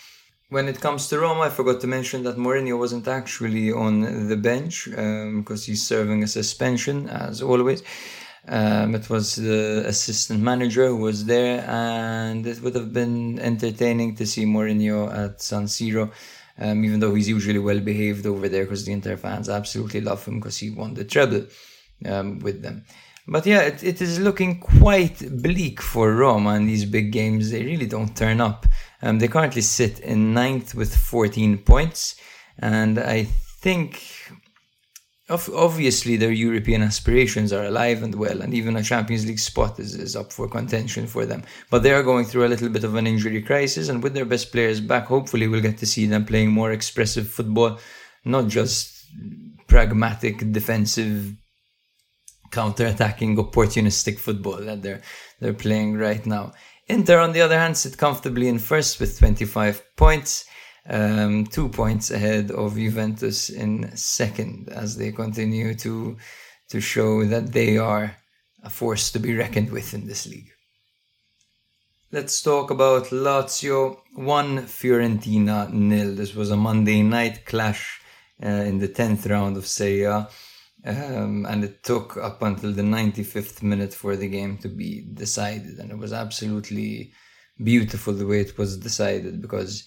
[0.50, 4.36] When it comes to Roma, I forgot to mention that Mourinho wasn't actually on the
[4.36, 7.84] bench because um, he's serving a suspension, as always.
[8.48, 14.16] Um, it was the assistant manager who was there, and it would have been entertaining
[14.16, 16.10] to see Mourinho at San Siro,
[16.58, 20.24] um, even though he's usually well behaved over there because the Inter fans absolutely love
[20.24, 21.46] him because he won the treble
[22.06, 22.84] um, with them.
[23.28, 27.52] But yeah, it, it is looking quite bleak for Roma in these big games.
[27.52, 28.66] They really don't turn up.
[29.02, 32.16] Um, they currently sit in ninth with 14 points,
[32.58, 34.02] and I think
[35.30, 39.94] obviously their European aspirations are alive and well, and even a Champions League spot is,
[39.94, 41.44] is up for contention for them.
[41.70, 44.24] But they are going through a little bit of an injury crisis, and with their
[44.24, 47.78] best players back, hopefully we'll get to see them playing more expressive football,
[48.24, 49.06] not just
[49.66, 51.34] pragmatic defensive
[52.50, 55.00] counter-attacking opportunistic football that they're
[55.38, 56.52] they're playing right now.
[56.90, 60.44] Inter, on the other hand, sit comfortably in first with 25 points,
[60.88, 66.16] um, two points ahead of Juventus in second, as they continue to
[66.70, 68.16] to show that they are
[68.62, 70.50] a force to be reckoned with in this league.
[72.12, 76.14] let's talk about Lazio 1 Fiorentina nil.
[76.16, 78.00] This was a Monday night clash
[78.42, 80.28] uh, in the 10th round of Serie A.
[80.84, 85.78] Um, and it took up until the 95th minute for the game to be decided.
[85.78, 87.12] And it was absolutely
[87.62, 89.84] beautiful the way it was decided because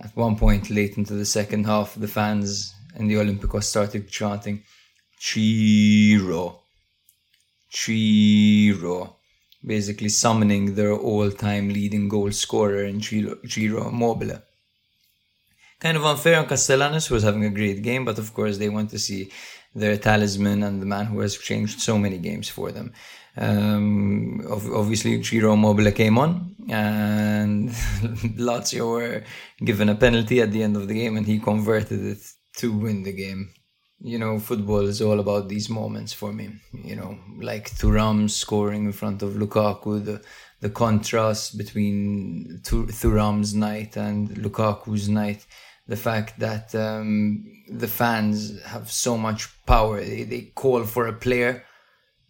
[0.00, 4.64] at one point late into the second half, the fans in the Olympicos started chanting,
[5.18, 6.62] Ciro,
[7.70, 9.16] Ciro,
[9.64, 14.42] basically summoning their all-time leading goal scorer in Ciro, Ciro Immobile.
[15.80, 18.68] Kind of unfair on Castellanos, who was having a great game, but of course they
[18.68, 19.30] want to see
[19.74, 22.92] their talisman and the man who has changed so many games for them.
[23.36, 27.68] Um, obviously, Ciro Immobile came on, and
[28.36, 29.24] Lazio were
[29.64, 32.18] given a penalty at the end of the game, and he converted it
[32.56, 33.50] to win the game.
[34.00, 36.50] You know, football is all about these moments for me.
[36.72, 40.22] You know, like Thuram scoring in front of Lukaku, the
[40.60, 45.46] the contrast between Thuram's night and Lukaku's night
[45.88, 50.00] the fact that um, the fans have so much power.
[50.00, 51.64] They, they call for a player,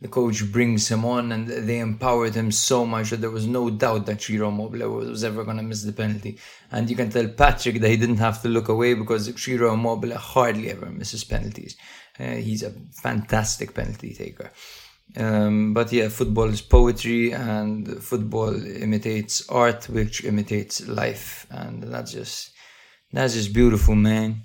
[0.00, 3.68] the coach brings him on, and they empowered him so much that there was no
[3.68, 6.38] doubt that Ciro Immobile was ever going to miss the penalty.
[6.70, 10.16] And you can tell Patrick that he didn't have to look away because Ciro Immobile
[10.16, 11.76] hardly ever misses penalties.
[12.18, 12.70] Uh, he's a
[13.02, 14.52] fantastic penalty taker.
[15.16, 22.12] Um, but yeah, football is poetry, and football imitates art, which imitates life, and that's
[22.12, 22.52] just
[23.12, 24.42] that's just beautiful, man.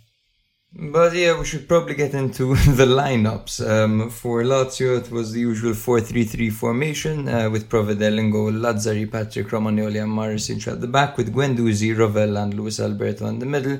[0.76, 3.61] But yeah, we should probably get into the lineups.
[3.70, 9.47] Um, for Lazio, it was the usual 4-3-3 formation uh, with Provedel in Lazzari, Patric
[9.49, 13.80] Romagnoli and Marusic at the back with Guendouzi, Rovella and Luis Alberto in the middle.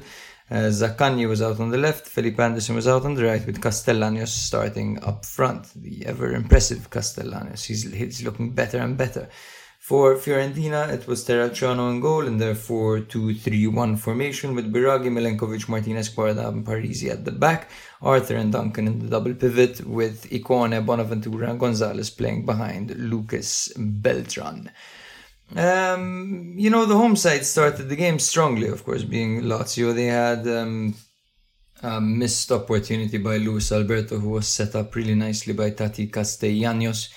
[0.52, 3.60] Uh, Zaccagni was out on the left, Felipe Anderson was out on the right with
[3.60, 5.74] Castellanos starting up front.
[5.74, 7.64] The ever impressive Castellanos.
[7.64, 9.30] He's, he's looking better and better.
[9.84, 16.08] For Fiorentina, it was Terracciano in goal in their 4-2-3-1 formation with Biraghi, Milenkovic, Martinez,
[16.08, 17.70] Quarta and Parisi at the back,
[18.02, 23.74] Arthur and Duncan in the double pivot with Ikoné, Bonaventura and Gonzalez playing behind Lucas
[23.76, 24.72] Beltran.
[25.54, 29.94] Um, you know, the home side started the game strongly, of course, being Lazio.
[29.94, 30.96] They had um,
[31.82, 37.10] a missed opportunity by Luis Alberto, who was set up really nicely by Taty Castellanos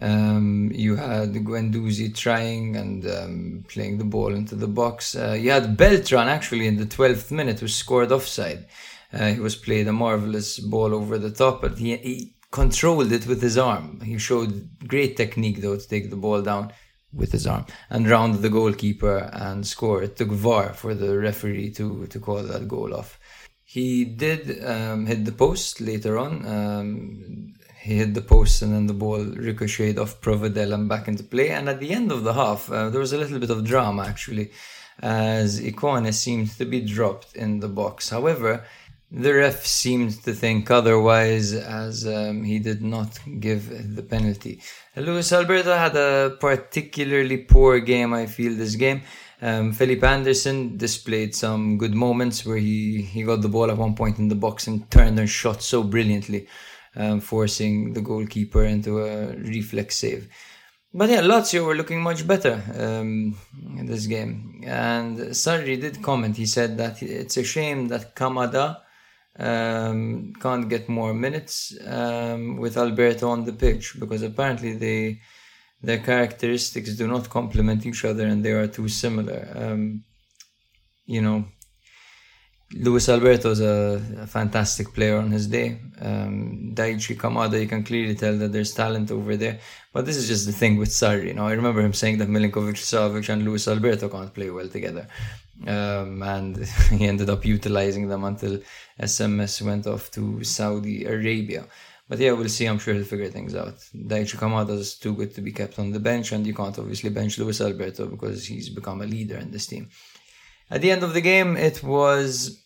[0.00, 5.14] um, you had Guendouzi trying and um, playing the ball into the box.
[5.14, 8.66] Uh, you had Beltran actually in the 12th minute who scored offside.
[9.12, 13.26] Uh, he was played a marvelous ball over the top, but he, he controlled it
[13.26, 14.00] with his arm.
[14.00, 16.72] He showed great technique though to take the ball down
[17.12, 20.02] with his arm and round the goalkeeper and score.
[20.02, 23.20] It took VAR for the referee to, to call that goal off.
[23.62, 26.46] He did um, hit the post later on.
[26.46, 27.54] Um,
[27.84, 31.50] he hit the post and then the ball ricocheted off Provedel and back into play.
[31.50, 34.06] And at the end of the half, uh, there was a little bit of drama
[34.06, 34.52] actually,
[35.00, 38.08] as Ikoné seemed to be dropped in the box.
[38.08, 38.64] However,
[39.10, 44.62] the ref seemed to think otherwise as um, he did not give the penalty.
[44.96, 49.02] Luis Alberto had a particularly poor game, I feel, this game.
[49.42, 54.18] Um, Anderson displayed some good moments where he, he got the ball at one point
[54.18, 56.48] in the box and turned and shot so brilliantly
[56.96, 60.28] um, forcing the goalkeeper into a reflex save.
[60.92, 63.36] But yeah, Lazio were looking much better um,
[63.76, 64.62] in this game.
[64.64, 66.36] And Sarri did comment.
[66.36, 68.80] He said that it's a shame that Kamada
[69.36, 75.20] um, can't get more minutes um, with Alberto on the pitch because apparently they
[75.82, 79.48] their characteristics do not complement each other and they are too similar.
[79.54, 80.04] Um,
[81.06, 81.44] you know,
[82.72, 85.78] Luis Alberto is a, a, fantastic player on his day.
[86.00, 89.60] Um, Daichi Kamada, you can clearly tell that there's talent over there.
[89.92, 91.28] But this is just the thing with Sarri.
[91.28, 94.68] You know, I remember him saying that Milinkovic Savic and Luis Alberto can't play well
[94.68, 95.06] together.
[95.66, 98.58] Um, and he ended up utilizing them until
[99.00, 101.66] SMS went off to Saudi Arabia.
[102.08, 102.66] But yeah, we'll see.
[102.66, 103.78] I'm sure he'll figure things out.
[103.94, 107.08] Daichi Kamada is too good to be kept on the bench, and you can't obviously
[107.10, 109.88] bench Luis Alberto because he's become a leader in this team.
[110.70, 112.62] At the end of the game, it was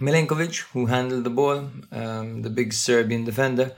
[0.00, 3.76] Milenkovic, who handled the ball, um, the big Serbian defender.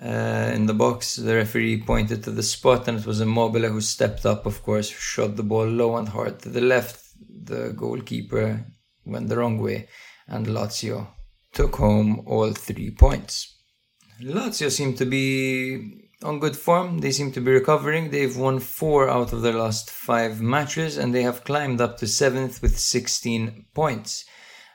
[0.00, 3.80] Uh, in the box, the referee pointed to the spot, and it was Immobile who
[3.80, 7.02] stepped up, of course, shot the ball low and hard to the left.
[7.18, 8.64] The goalkeeper
[9.04, 9.88] went the wrong way,
[10.28, 11.08] and Lazio
[11.52, 13.56] took home all three points.
[14.22, 16.98] Lazio seemed to be on good form.
[16.98, 18.10] They seem to be recovering.
[18.10, 22.06] They've won four out of their last five matches, and they have climbed up to
[22.06, 24.24] seventh with 16 points.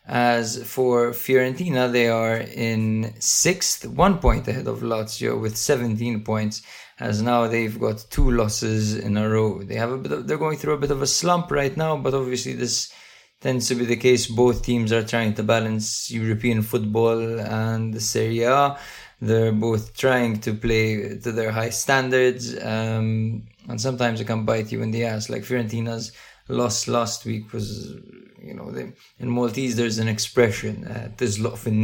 [0.08, 6.62] As for Fiorentina, they are in sixth, one point ahead of Lazio with 17 points.
[7.00, 9.64] As now they've got two losses in a row.
[9.64, 11.98] They have a bit of, they're going through a bit of a slump right now,
[11.98, 12.94] but obviously this
[13.42, 14.28] tends to be the case.
[14.28, 18.78] Both teams are trying to balance European football and the Serie A.
[19.22, 24.72] They're both trying to play to their high standards, um, and sometimes it can bite
[24.72, 25.30] you in the ass.
[25.30, 26.12] Like Fiorentina's
[26.48, 27.94] loss last week was,
[28.42, 31.84] you know, they, in Maltese there's an expression, uh, "Tizloq fin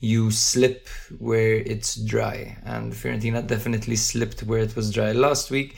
[0.00, 5.76] You slip where it's dry, and Fiorentina definitely slipped where it was dry last week.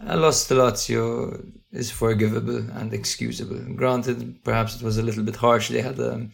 [0.00, 3.58] A loss to Lazio is forgivable and excusable.
[3.74, 5.68] Granted, perhaps it was a little bit harsh.
[5.68, 6.30] They had a um,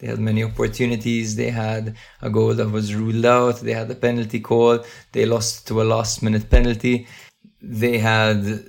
[0.00, 1.36] they had many opportunities.
[1.36, 3.60] They had a goal that was ruled out.
[3.60, 4.84] They had a penalty call.
[5.12, 7.06] They lost to a last minute penalty.
[7.60, 8.64] They had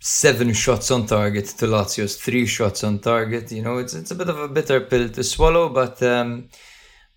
[0.00, 3.52] seven shots on target to Lazio's three shots on target.
[3.52, 6.48] You know, it's it's a bit of a bitter pill to swallow, but um,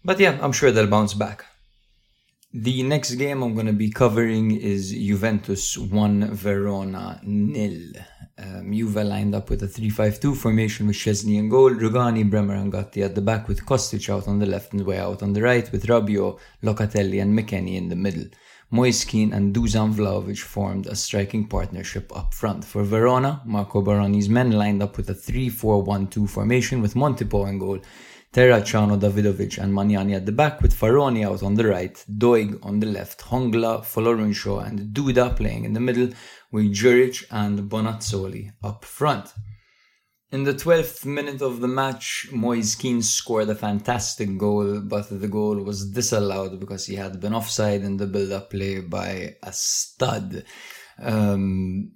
[0.04, 1.46] but yeah, I'm sure they'll bounce back.
[2.54, 7.92] The next game I'm going to be covering is Juventus 1 Verona nil.
[8.38, 12.72] Um, Juve lined up with a 3-5-2 formation with Szczesny in goal, Rugani, Bremer and
[12.72, 15.42] Gatti at the back with Kostic out on the left and Weah out on the
[15.42, 18.24] right with Rabiot, Locatelli and McKennie in the middle.
[18.72, 22.64] Moise Kean and Dusan Vlahovic formed a striking partnership up front.
[22.64, 27.80] For Verona, Marco Baroni's men lined up with a 3-4-1-2 formation with Montipò in goal,
[28.38, 32.80] Terracciano, Dawidowicz and Magnani at the back with Faraoni out on the right, Doig on
[32.80, 36.10] the left, Hongla, Folorunsho and Duda playing in the middle
[36.52, 39.34] with Juric and Bonazzoli up front.
[40.32, 45.28] In the 12th minute of the match, Moise Kean scored a fantastic goal, but the
[45.28, 50.44] goal was disallowed because he had been offside in the build-up play by a stud.
[51.02, 51.92] Um,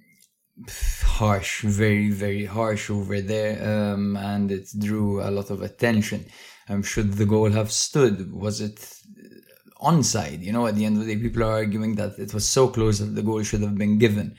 [1.03, 6.26] harsh, very, very harsh over there, um, and it drew a lot of attention.
[6.70, 8.32] Um, should the goal have stood?
[8.32, 8.80] Was it
[9.82, 10.41] onside?
[10.41, 12.68] You know, at the end of the day, people are arguing that it was so
[12.68, 14.36] close that the goal should have been given.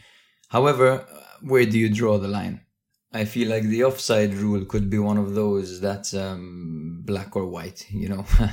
[0.49, 1.07] However,
[1.43, 2.61] where do you draw the line?
[3.13, 7.47] I feel like the offside rule could be one of those that's um, black or
[7.47, 8.25] white, you know.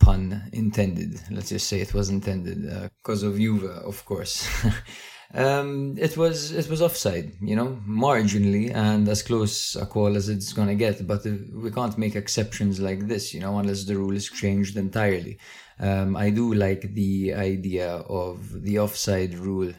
[0.00, 1.20] Pun intended.
[1.30, 2.62] Let's just say it was intended
[2.96, 4.48] because uh, of Juve, of course.
[5.34, 10.28] um, it was it was offside, you know, marginally and as close a call as
[10.28, 11.06] it's gonna get.
[11.06, 15.38] But we can't make exceptions like this, you know, unless the rule is changed entirely.
[15.80, 19.72] Um, I do like the idea of the offside rule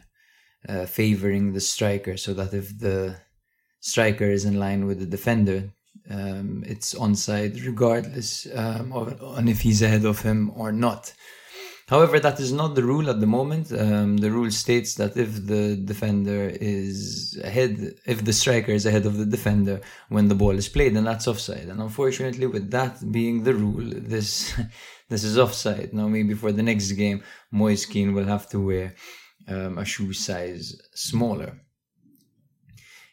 [0.67, 3.15] uh, favoring the striker, so that if the
[3.79, 5.71] striker is in line with the defender,
[6.09, 11.13] um, it's onside regardless um, of on if he's ahead of him or not.
[11.87, 13.71] However, that is not the rule at the moment.
[13.71, 19.05] Um, the rule states that if the defender is ahead, if the striker is ahead
[19.05, 21.67] of the defender when the ball is played, then that's offside.
[21.67, 24.59] And unfortunately, with that being the rule, this
[25.09, 25.93] this is offside.
[25.93, 28.95] Now, maybe for the next game, Moise Kean will have to wear
[29.47, 31.61] um, a shoe size smaller.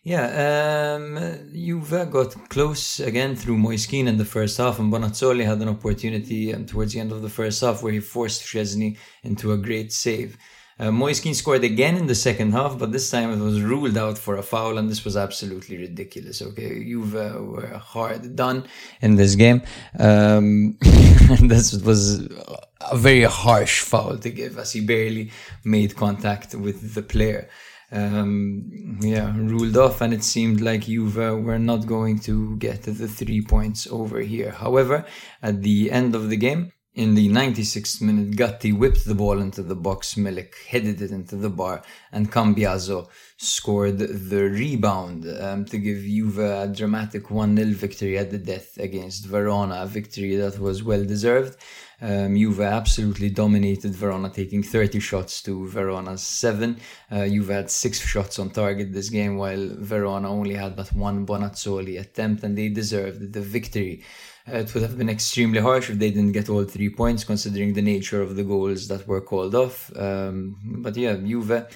[0.04, 1.16] Yeah, um,
[1.54, 5.68] Juve got close again through Moise Kean in the first half, and Bonazzoli had an
[5.68, 9.56] opportunity um, towards the end of the first half where he forced Szczesny into a
[9.56, 10.36] great save.
[10.76, 13.96] Uh, Moise Kean scored again in the second half, but this time it was ruled
[13.96, 16.42] out for a foul, and this was absolutely ridiculous.
[16.42, 18.64] Okay, Juve were hard done
[19.02, 19.62] in this game.
[20.00, 20.78] Um,
[21.42, 22.26] this was
[22.80, 25.30] a very harsh foul to give, as he barely
[25.62, 27.48] made contact with the player
[27.92, 33.08] um, yeah, ruled off, and it seemed like Juve were not going to get the
[33.08, 34.50] three points over here.
[34.50, 35.04] However,
[35.42, 39.62] at the end of the game, in the 96th minute, Gatti whipped the ball into
[39.62, 40.14] the box.
[40.14, 41.82] Milik headed it into the bar,
[42.12, 48.30] and Cambiaso scored the rebound um, to give Juve a dramatic 1 0 victory at
[48.30, 51.56] the death against Verona, a victory that was well deserved.
[52.02, 56.76] Um, Juve absolutely dominated Verona, taking 30 shots to Verona's 7.
[57.10, 61.24] Uh, Juve had 6 shots on target this game, while Verona only had but one
[61.24, 64.02] Bonazzoli attempt, and they deserved the victory.
[64.48, 67.72] Uh, it would have been extremely harsh if they didn't get all three points, considering
[67.72, 69.96] the nature of the goals that were called off.
[69.96, 71.68] Um, but yeah, Juve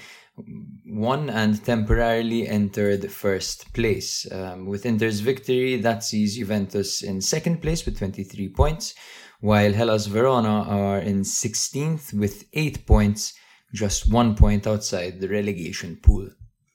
[0.85, 4.29] won and temporarily entered first place.
[4.31, 8.93] Um, with Inter's victory, that sees Juventus in second place with 23 points
[9.41, 13.33] while Hellas Verona are in 16th with 8 points,
[13.73, 16.29] just 1 point outside the relegation pool.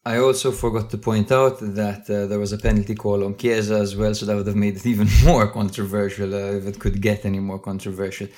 [0.04, 3.76] I also forgot to point out that uh, there was a penalty call on Chiesa
[3.76, 7.00] as well, so that would have made it even more controversial uh, if it could
[7.00, 8.28] get any more controversial.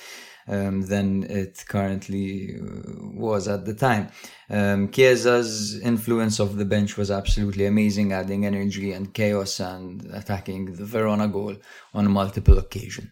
[0.47, 4.09] um, than it currently uh, was at the time.
[4.49, 10.75] Um, Chiesa's influence of the bench was absolutely amazing, adding energy and chaos and attacking
[10.75, 11.55] the Verona goal
[11.93, 13.09] on multiple occasions.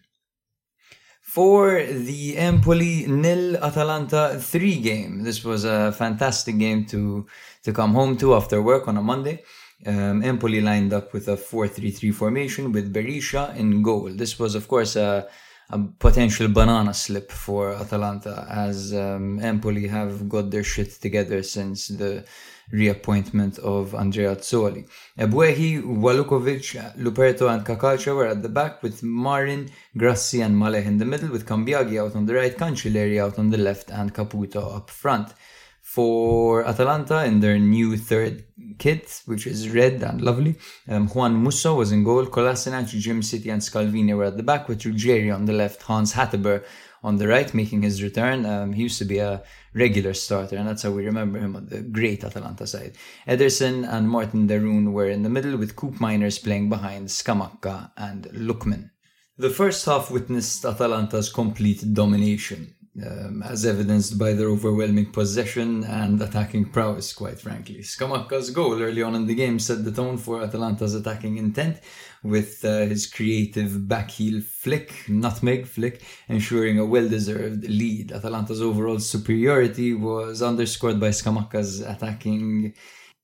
[1.34, 7.26] For the Empoli nil Atalanta 3 game, this was a fantastic game to,
[7.64, 9.42] to come home to after work on a Monday.
[9.84, 14.10] Um, Empoli lined up with a 4-3-3 formation with Berisha in goal.
[14.10, 15.26] This was, of course, a,
[15.70, 21.88] a potential banana slip for Atalanta, as um, Empoli have got their shit together since
[21.88, 22.24] the
[22.72, 24.86] reappointment of Andreazzoli.
[25.18, 30.98] Ebuehi, Walukiewicz, Luperto, and Cacace were at the back, with Marin, Grassi, and Maleh in
[30.98, 34.76] the middle, with Cambiaghi out on the right, Cancellieri out on the left, and Caputo
[34.76, 35.34] up front
[35.80, 38.44] for Atalanta in their new third
[38.78, 40.56] kit, which is red and lovely.
[40.88, 44.80] Um, Juan Musso was in goal, Kolasinac, Djimsiti, and Scalvini were at the back, with
[44.80, 46.64] Ruggeri on the left, Hans Hateboer
[47.04, 48.44] on the right, making his return.
[48.46, 49.42] Um, he used to be a
[49.74, 52.96] regular starter, and that's how we remember him on the great Atalanta side.
[53.28, 58.24] Ederson and Martin de Roon were in the middle, with Koopmeiners playing behind Scamacca and
[58.32, 58.90] Lookman.
[59.36, 66.20] The first half witnessed Atalanta's complete domination um, as evidenced by their overwhelming possession and
[66.22, 67.80] attacking prowess, quite frankly.
[67.80, 71.80] Scamacca's goal early on in the game set the tone for Atalanta's attacking intent,
[72.22, 78.12] with uh, his creative backheel flick, nutmeg flick, ensuring a well deserved lead.
[78.12, 82.74] Atalanta's overall superiority was underscored by Scamacca's attacking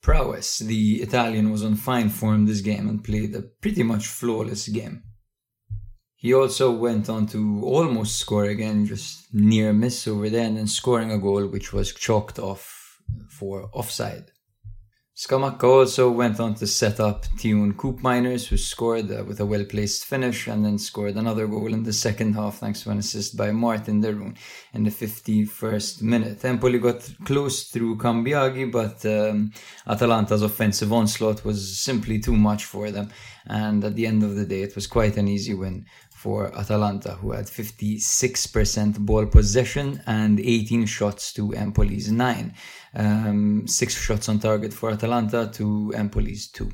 [0.03, 0.59] prowess.
[0.59, 5.05] The Italian was on fine form this game and played a pretty much flawless game.
[6.21, 11.11] He also went on to almost score again, just near miss over there, and scoring
[11.11, 12.99] a goal which was chalked off
[13.31, 14.31] for offside.
[15.17, 19.65] Scamacca also went on to set up Teun Koopmeiners, who scored uh, with a well
[19.67, 23.37] placed finish and then scored another goal in the second half thanks to an assist
[23.37, 24.35] by Martin de Roon
[24.73, 26.43] in the 51st minute.
[26.43, 29.53] Empoli got close through Cambiaghi, but um,
[29.87, 33.11] Atalanta's offensive onslaught was simply too much for them.
[33.45, 35.85] And at the end of the day, it was quite an easy win
[36.21, 42.55] for Atalanta, who had 56% ball possession and 18 shots to Empoli's 9.
[42.95, 46.71] Um, six shots on target for Atalanta to Empoli's 2.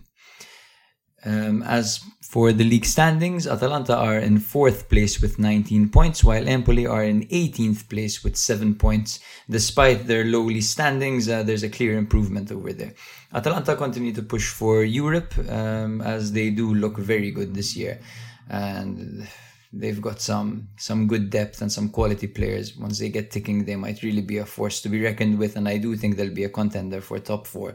[1.24, 6.48] Um, as for the league standings, Atalanta are in fourth place with 19 points, while
[6.48, 9.20] Empoli are in 18th place with 7 points.
[9.48, 12.94] Despite their lowly standings, uh, there's a clear improvement over there.
[13.32, 18.00] Atalanta continue to push for Europe um, as they do look very good this year
[18.48, 19.26] and
[19.72, 22.76] they've got some some good depth and some quality players.
[22.76, 25.68] Once they get ticking, they might really be a force to be reckoned with, and
[25.68, 27.74] I do think they'll be a contender for top four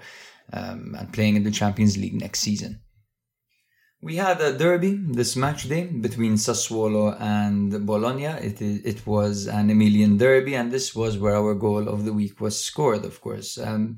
[0.54, 2.82] um, and playing in the Champions League next season.
[4.04, 8.26] We had a derby this match day between Sassuolo and Bologna.
[8.26, 12.42] It, it was an Emilian derby, and this was where our goal of the week
[12.42, 13.60] was scored, of course.
[13.60, 13.98] Um,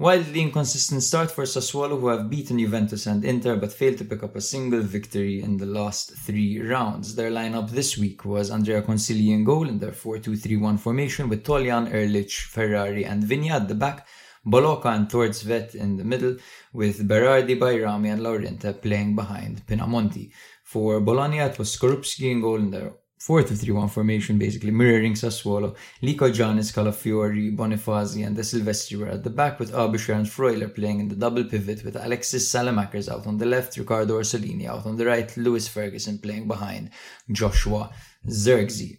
[0.00, 4.22] Wildly inconsistent start for Sassuolo, who have beaten Juventus and Inter but failed to pick
[4.22, 7.14] up a single victory in the last three rounds.
[7.14, 11.92] Their lineup this week was Andrea Consigli in goal in their 4-2-3-1 formation with Toljan,
[11.92, 14.08] Erlic, Ferrari and Vigna at the back,
[14.46, 16.38] Boloca and Thorstvedt in the middle,
[16.72, 20.30] with Berardi, Bajrami and Laurienté playing behind Pinamonti.
[20.64, 25.76] For Bologna, it was Skorupski in goal in their 4-3-1 formation, basically mirroring Sassuolo.
[26.02, 31.00] Lykogiannis, Calafiori, Bonifazi, and De Silvestri were at the back, with Aebischer and Freuler playing
[31.00, 34.96] in the double pivot, with Alexis Saelemaekers out on the left, Riccardo Orsolini out on
[34.96, 36.90] the right, Lewis Ferguson playing behind
[37.30, 37.90] Joshua
[38.26, 38.98] Zirkzee.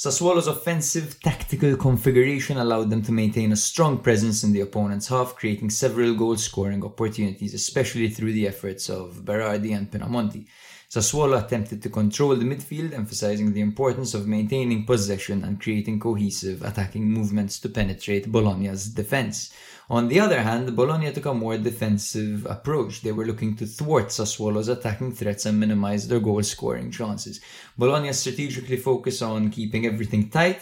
[0.00, 5.36] Sassuolo's offensive tactical configuration allowed them to maintain a strong presence in the opponent's half,
[5.36, 10.46] creating several goal scoring opportunities, especially through the efforts of Berardi and Pinamonti.
[10.88, 16.62] Sassuolo attempted to control the midfield, emphasizing the importance of maintaining possession and creating cohesive
[16.62, 19.52] attacking movements to penetrate Bologna's defense.
[19.90, 23.02] On the other hand, Bologna took a more defensive approach.
[23.02, 27.40] They were looking to thwart Sassuolo's attacking threats and minimize their goal scoring chances.
[27.76, 30.60] Bologna strategically focused on keeping everything tight,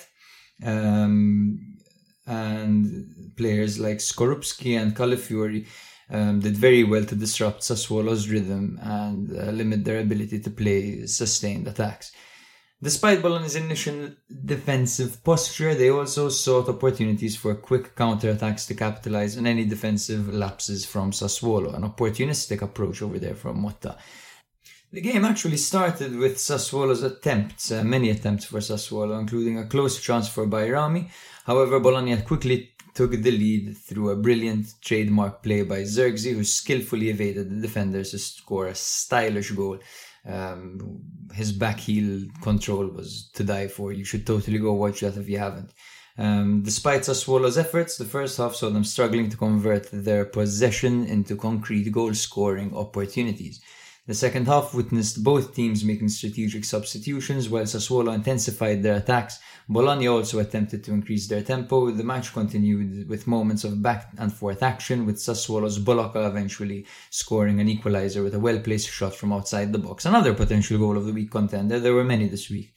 [0.64, 1.76] um,
[2.26, 5.66] and players like Skorupski and Calafiori
[6.09, 11.05] um, did very well to disrupt Sassuolo's rhythm and uh, limit their ability to play
[11.05, 12.12] sustained attacks.
[12.81, 14.11] Despite Bologna's initial
[14.45, 20.87] defensive posture, they also sought opportunities for quick counterattacks to capitalize on any defensive lapses
[20.87, 23.97] from Sassuolo, an opportunistic approach over there from Motta.
[24.93, 30.01] The game actually started with Sassuolo's attempts, uh, many attempts for Sassuolo, including a close
[30.01, 31.11] chance for Bajrami.
[31.45, 37.11] However, Bologna quickly took the lead through a brilliant trademark play by Zirkzee, who skillfully
[37.11, 39.79] evaded the defenders to score a stylish goal.
[40.26, 41.00] Um,
[41.32, 43.92] his back heel control was to die for.
[43.92, 45.72] You should totally go watch that if you haven't.
[46.16, 51.36] Um, despite Sassuolo's efforts, the first half saw them struggling to convert their possession into
[51.36, 53.60] concrete goal scoring opportunities.
[54.09, 59.38] The second half witnessed both teams making strategic substitutions while Sassuolo intensified their attacks.
[59.68, 61.90] Bologna also attempted to increase their tempo.
[61.90, 67.61] The match continued with moments of back and forth action, with Sassuolo's Boloca eventually scoring
[67.61, 70.06] an equalizer with a well placed shot from outside the box.
[70.06, 71.78] Another potential goal of the week contender.
[71.78, 72.72] There were many this week.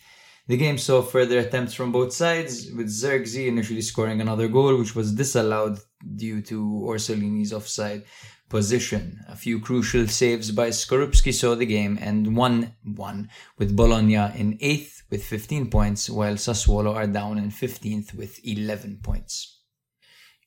[0.47, 4.95] The game saw further attempts from both sides, with Zirkzee initially scoring another goal, which
[4.95, 5.79] was disallowed
[6.17, 8.03] due to Orsolini's offside
[8.51, 9.03] position.
[9.27, 14.57] A few crucial saves by Skorupski saw the game and 1 1 with Bologna in
[14.59, 19.61] 8th with 15 points, while Sassuolo are down in 15th with 11 points.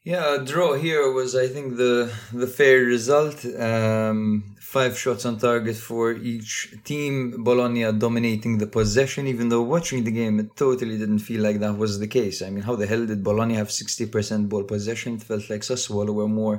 [0.04, 3.38] Yeah, a draw here was, I think, the the fair result.
[3.70, 6.52] Um, five shots on target for each
[6.84, 7.42] team.
[7.42, 11.78] Bologna dominating the possession, even though watching the game, it totally didn't feel like that
[11.84, 12.42] was the case.
[12.42, 15.14] I mean, how the hell did Bologna have 60% ball possession?
[15.14, 16.56] It felt like Sassuolo were more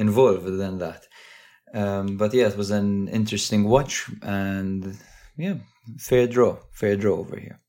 [0.00, 1.06] involved than that.
[1.72, 4.98] Um, but yeah, it was an interesting watch, and
[5.36, 5.54] yeah,
[5.98, 7.60] fair draw, fair draw over here.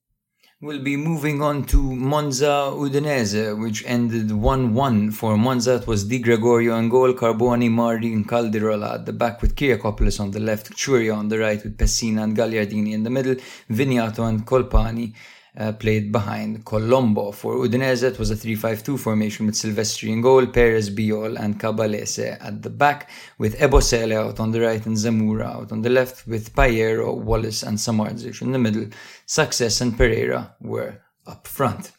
[0.64, 5.76] We'll be moving on to Monza Udinese, which ended 1 1 for Monza.
[5.78, 10.20] It was Di Gregorio on goal, Carboni, Mardi, and Caldirola at the back with Kyriakopoulos
[10.20, 13.36] on the left, Ciurria on the right with Pessina and Gagliardini in the middle,
[13.72, 15.16] Vignato and Colpani
[15.58, 17.32] uh, played behind Colombo.
[17.32, 22.38] For Udinese, it was a 3-5-2 formation with Silvestri in goal, Perez, Bijol, and Kabasele
[22.42, 26.28] at the back, with Ebosele out on the right and Zemura out on the left,
[26.28, 28.88] with Payero, Wallace, and Samardzic in the middle.
[29.26, 31.92] Success and Pereyra were up front.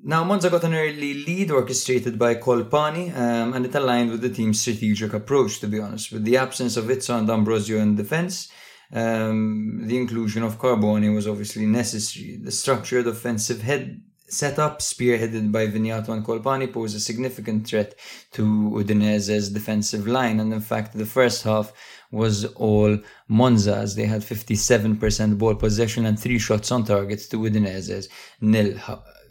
[0.00, 4.30] Now, Monza got an early lead orchestrated by Colpani, um, and it aligned with the
[4.30, 6.12] team's strategic approach, to be honest.
[6.12, 8.48] With the absence of Izzo and Ambrosio in defense,
[8.92, 12.36] um, the inclusion of Carboni was obviously necessary.
[12.36, 17.94] The structured offensive head setup, spearheaded by Vignato and Colpani, posed a significant threat
[18.32, 21.72] to Udinese's defensive line, and in fact, the first half
[22.10, 22.98] was all
[23.30, 23.94] Monza's.
[23.94, 28.08] they had 57% ball possession and three shots on target to Udinese's
[28.40, 28.78] nil.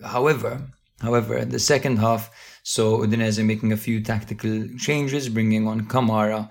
[0.04, 0.62] However,
[1.02, 2.30] however, the second half
[2.64, 6.50] saw Udinese making a few tactical changes, bringing on Kamara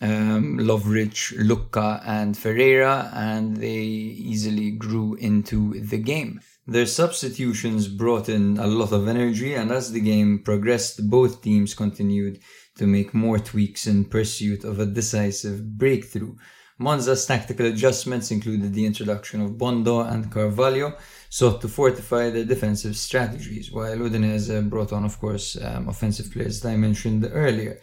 [0.00, 6.40] um, Lovric, Lucca, and Ferreira, and they easily grew into the game.
[6.66, 11.74] Their substitutions brought in a lot of energy, and as the game progressed, both teams
[11.74, 12.40] continued
[12.76, 16.34] to make more tweaks in pursuit of a decisive breakthrough.
[16.78, 20.94] Monza's tactical adjustments included the introduction of Bondo and Carvalho,
[21.30, 26.60] sought to fortify their defensive strategies, while Udinese brought on, of course, um, offensive players
[26.60, 27.78] that I mentioned earlier.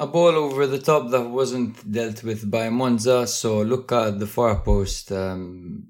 [0.00, 4.28] A ball over the top that wasn't dealt with by Monza, so Lucca at the
[4.28, 5.82] far post um,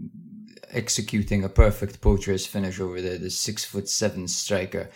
[0.70, 4.88] executing a perfect poacher's finish over there, the six foot seven striker.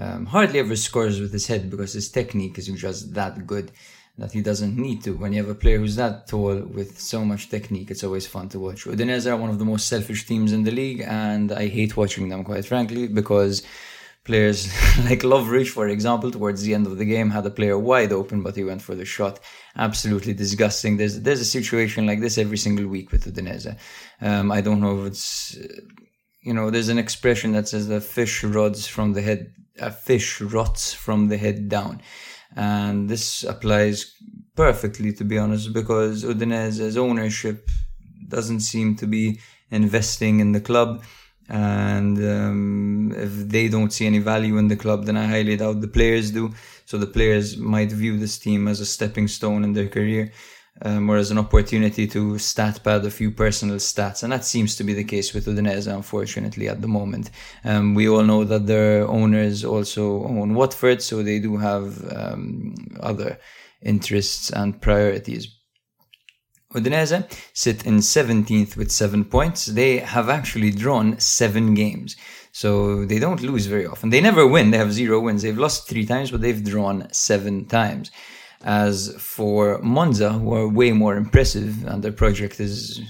[0.00, 3.70] Um, hardly ever scores with his head because his technique is just that good
[4.16, 5.10] that he doesn't need to.
[5.10, 8.48] When you have a player who's that tall with so much technique, it's always fun
[8.48, 8.84] to watch.
[8.84, 12.30] Udinese are one of the most selfish teams in the league, and I hate watching
[12.30, 13.62] them, quite frankly, because
[14.24, 14.66] Players
[15.04, 18.42] like Lovric, for example, towards the end of the game had a player wide open,
[18.42, 19.38] but he went for the shot.
[19.76, 20.96] Absolutely disgusting.
[20.96, 23.76] There's there's a situation like this every single week with Udinese.
[24.20, 25.58] Um, I don't know if it's
[26.42, 30.40] you know there's an expression that says the fish rods from the head, a fish
[30.40, 32.00] rots from the head down,
[32.56, 34.14] and this applies
[34.56, 37.68] perfectly to be honest because Udinese's ownership
[38.28, 41.02] doesn't seem to be investing in the club
[41.48, 45.80] and um, if they don't see any value in the club, then I highly doubt
[45.80, 46.52] the players do.
[46.86, 50.32] So the players might view this team as a stepping stone in their career,
[50.82, 54.76] um, or as an opportunity to stat pad a few personal stats, and that seems
[54.76, 57.30] to be the case with Udinese, unfortunately, at the moment.
[57.64, 62.74] Um, we all know that their owners also own Watford, so they do have um,
[63.00, 63.38] other
[63.82, 65.48] interests and priorities.
[66.74, 69.66] Udinese sit in 17th with 7 points.
[69.66, 72.16] They have actually drawn 7 games.
[72.52, 74.10] So they don't lose very often.
[74.10, 74.70] They never win.
[74.70, 75.42] They have 0 wins.
[75.42, 78.10] They've lost 3 times, but they've drawn 7 times.
[78.62, 83.00] As for Monza, who are way more impressive, and their project is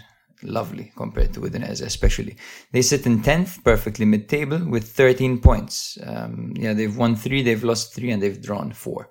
[0.42, 2.36] lovely compared to Udinese, especially.
[2.72, 5.98] They sit in 10th, perfectly mid table, with 13 points.
[6.04, 9.08] Um, yeah, they've won 3, they've lost 3, and they've drawn 4.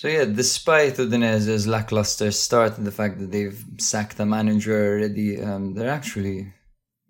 [0.00, 5.38] So yeah, despite Udinese's lackluster start and the fact that they've sacked a manager already,
[5.42, 6.54] um, they're actually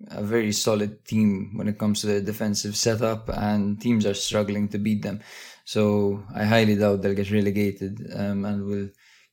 [0.09, 4.66] a very solid team when it comes to their defensive setup, and teams are struggling
[4.70, 5.20] to beat them.
[5.64, 8.88] So I highly doubt they'll get relegated, um, and we'll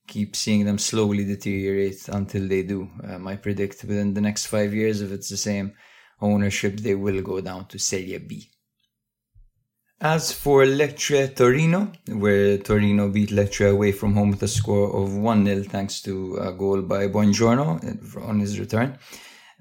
[0.05, 2.87] keep seeing them slowly deteriorate until they do.
[3.09, 5.73] Um, I predict within the next five years, if it's the same
[6.21, 8.51] ownership, they will go down to Serie B.
[9.99, 15.15] As for Lecce Torino, where Torino beat Lecce away from home with a score of
[15.15, 18.99] 1 0 thanks to a goal by Buongiorno on his return.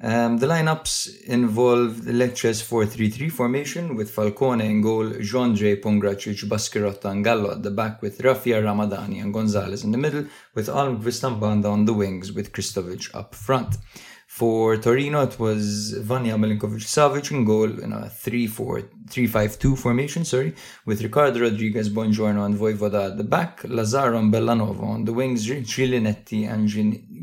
[0.03, 7.24] Um, the lineups involved Lecce's 4-3-3 formation with Falcone in goal, Gendrey, Pongracic, Baschirotto and
[7.24, 11.41] Gallo at the back with Rafia Ramadani and Gonzalez in the middle with Almqvist and
[11.41, 13.78] Banda on the wings with Krstovic up front.
[14.27, 20.55] For Torino, it was Vanja Milinkovic Savic in goal in a 3-4-3-5-2 formation, sorry,
[20.85, 25.47] with Ricardo Rodriguez, Buongiorno and Vojvoda at the back, Lazaro and Bellanova on the wings,
[25.47, 26.68] Gilinetti and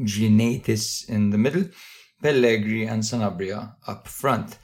[0.08, 1.66] Gineitis in the middle,
[2.24, 4.58] Pellegri and Sanabria up front.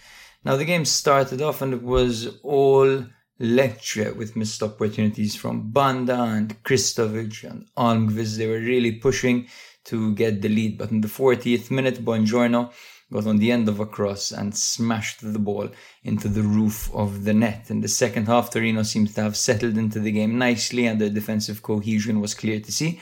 [0.44, 3.06] Now the game started off and it was all
[3.40, 8.38] Lecce with missed opportunities from Banda and Krstovic and Almqvist.
[8.38, 9.48] They were really pushing
[9.90, 12.72] to get the lead, but in the 40th minute, Buongiorno
[13.12, 15.70] got on the end of a cross and smashed the ball
[16.04, 17.70] into the roof of the net.
[17.70, 21.10] In the second half, Torino seems to have settled into the game nicely and their
[21.10, 23.00] defensive cohesion was clear to see.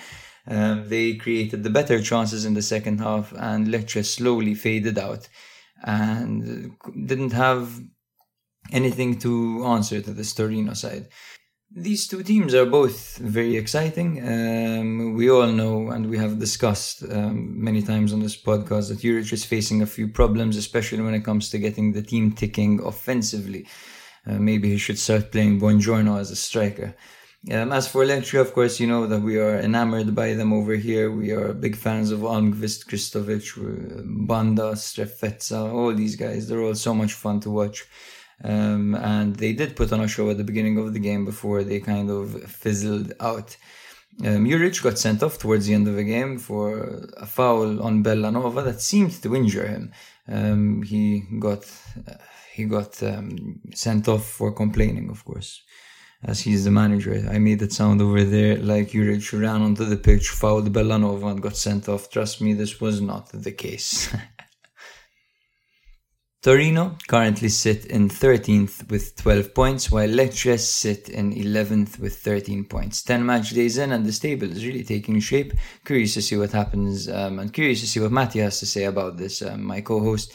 [0.48, 5.28] Um, they created the better chances in the second half, and Lecce slowly faded out
[5.84, 6.72] and
[7.06, 7.82] didn't have
[8.72, 11.10] anything to answer to the Torino side.
[11.70, 14.26] These two teams are both very exciting.
[14.26, 18.99] Um, we all know, and we have discussed um, many times on this podcast, that
[18.99, 22.82] Juric is facing a few problems, especially when it comes to getting the team ticking
[22.82, 23.68] offensively.
[24.26, 26.95] Uh, maybe he should start playing Buongiorno as a striker.
[27.51, 30.76] Um, as for Lecce, of course, you know that we are enamored by them over
[30.76, 31.11] here.
[31.11, 33.47] We are big fans of Almqvist, Krstovic,
[34.26, 36.47] Banda, Strefezza, all these guys.
[36.47, 37.86] They're all so much fun to watch.
[38.44, 41.64] Um, and they did put on a show at the beginning of the game before
[41.64, 43.58] they kind of fizzled out.
[44.26, 48.64] Um, got sent off towards the end of the game for a foul on Bellanova
[48.66, 49.92] that seemed to injure him.
[50.28, 51.64] Um, he got
[52.08, 52.14] uh,
[52.54, 55.62] he got um, sent off for complaining, of course
[56.24, 57.26] as he's the manager.
[57.30, 61.42] I made it sound over there like Juric ran onto the pitch, fouled Bellanova, and
[61.42, 62.10] got sent off.
[62.10, 64.14] Trust me, this was not the case.
[66.44, 72.66] Torino currently sit in 13th with 12 points, while Lecce sit in 11th with 13
[72.66, 73.02] points.
[73.02, 75.54] 10 match days in, and the table is really taking shape.
[75.84, 78.84] Curious to see what happens, um, and curious to see what Matty has to say
[78.84, 80.32] about this, um, my co host.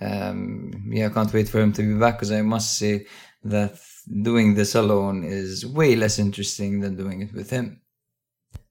[0.00, 3.06] Um, yeah, I can't wait for him to be back because I must say
[3.44, 3.78] that
[4.22, 7.80] doing this alone is way less interesting than doing it with him.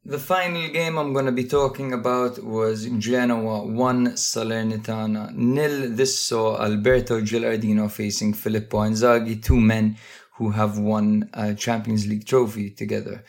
[0.05, 5.89] The final game I'm going to be talking about was Genoa 1 Salernitana nil.
[5.93, 9.97] This saw Alberto Gilardino facing Filippo Inzaghi, two men
[10.35, 13.25] who have won a Champions League trophy together.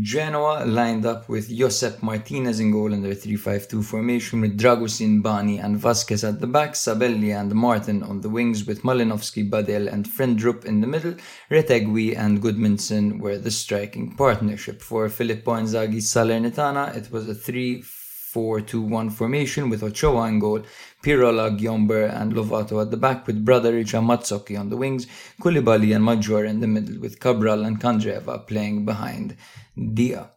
[0.00, 5.58] Genoa lined up with Josep Martinez in goal in their 3-5-2 formation with Dragusin, Bani
[5.58, 10.08] and Vasquez at the back, Sabelli and Martin on the wings with Malinovskyi, Badel and
[10.08, 11.14] Frendrup in the middle,
[11.50, 14.80] Retegui and Gudmundsson were the striking partnership.
[14.80, 17.82] For Filippo Inzaghi's Salernitana, it was a 3
[18.32, 20.62] 4-2-1 formation with Ochoa in goal,
[21.02, 25.06] Pirola, Gyomber and Lovato at the back with Bradaric and Mazzocchi on the wings,
[25.40, 29.36] Coulibaly and Maggiore in the middle with Cabral and Candreva playing behind
[29.94, 30.30] Dia.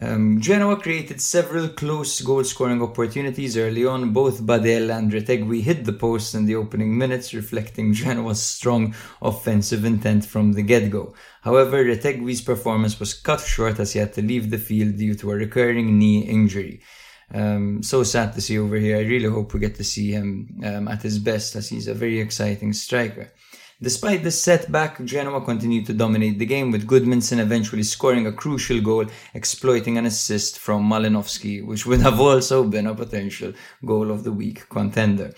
[0.00, 4.14] Um, Genoa created several close goal scoring opportunities early on.
[4.14, 9.84] Both Badel and Retegui hit the post in the opening minutes, reflecting Genoa's strong offensive
[9.84, 11.14] intent from the get go.
[11.42, 15.30] However, Retegui's performance was cut short as he had to leave the field due to
[15.30, 16.80] a recurring knee injury.
[17.34, 18.96] Um, so sad to see over here.
[18.98, 21.94] I really hope we get to see him um, at his best as he's a
[21.94, 23.32] very exciting striker.
[23.80, 28.80] Despite this setback, Genoa continued to dominate the game with Gudmundsson eventually scoring a crucial
[28.80, 33.52] goal, exploiting an assist from Malinovskyi, which would have also been a potential
[33.84, 35.32] goal of the week contender.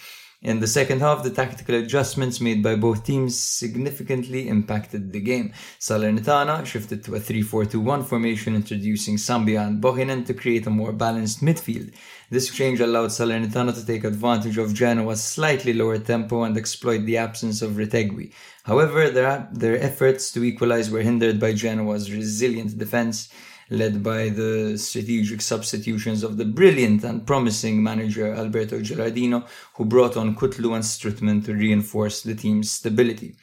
[0.45, 5.55] In the second half, the tactical adjustments made by both teams significantly impacted the game.
[5.81, 11.41] Salernitana shifted to a 3-4-2-1 formation, introducing Sambia and Bohinen to create a more balanced
[11.41, 11.95] midfield.
[12.29, 17.17] This change allowed Salernitana to take advantage of Genoa's slightly lower tempo and exploit the
[17.17, 18.35] absence of Retegui.
[18.65, 23.31] However, their, their efforts to equalize were hindered by Genoa's resilient defense
[23.71, 30.17] led by the strategic substitutions of the brilliant and promising manager Alberto Gilardino, who brought
[30.17, 33.37] on Kutlu and Strootman to reinforce the team's stability.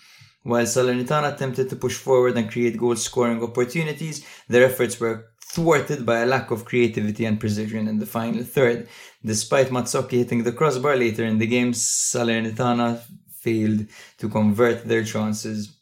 [0.43, 6.05] While Salernitana attempted to push forward and create goal scoring opportunities, their efforts were thwarted
[6.05, 8.87] by a lack of creativity and precision in the final third.
[9.23, 13.85] Despite Mazzocchi hitting the crossbar later in the game, Salernitana failed
[14.17, 15.77] to convert their chances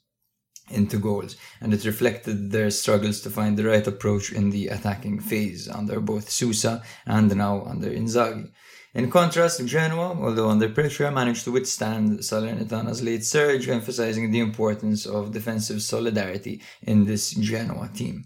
[0.70, 5.20] into goals, and it reflected their struggles to find the right approach in the attacking
[5.20, 8.52] phase under both Sousa and now under Inzaghi.
[8.94, 15.06] In contrast, Genoa, although under pressure, managed to withstand Salernitana's late surge, emphasizing the importance
[15.06, 18.26] of defensive solidarity in this Genoa team.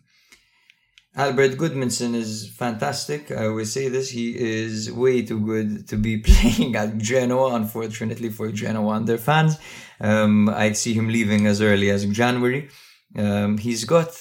[1.15, 3.29] Albert Gudmundsson is fantastic.
[3.29, 4.09] I always say this.
[4.09, 9.19] He is way too good to be playing at Genoa, unfortunately for Genoa and their
[9.19, 9.59] fans.
[10.03, 12.69] Um, I see him leaving as early as January.
[13.15, 14.11] Um, he's got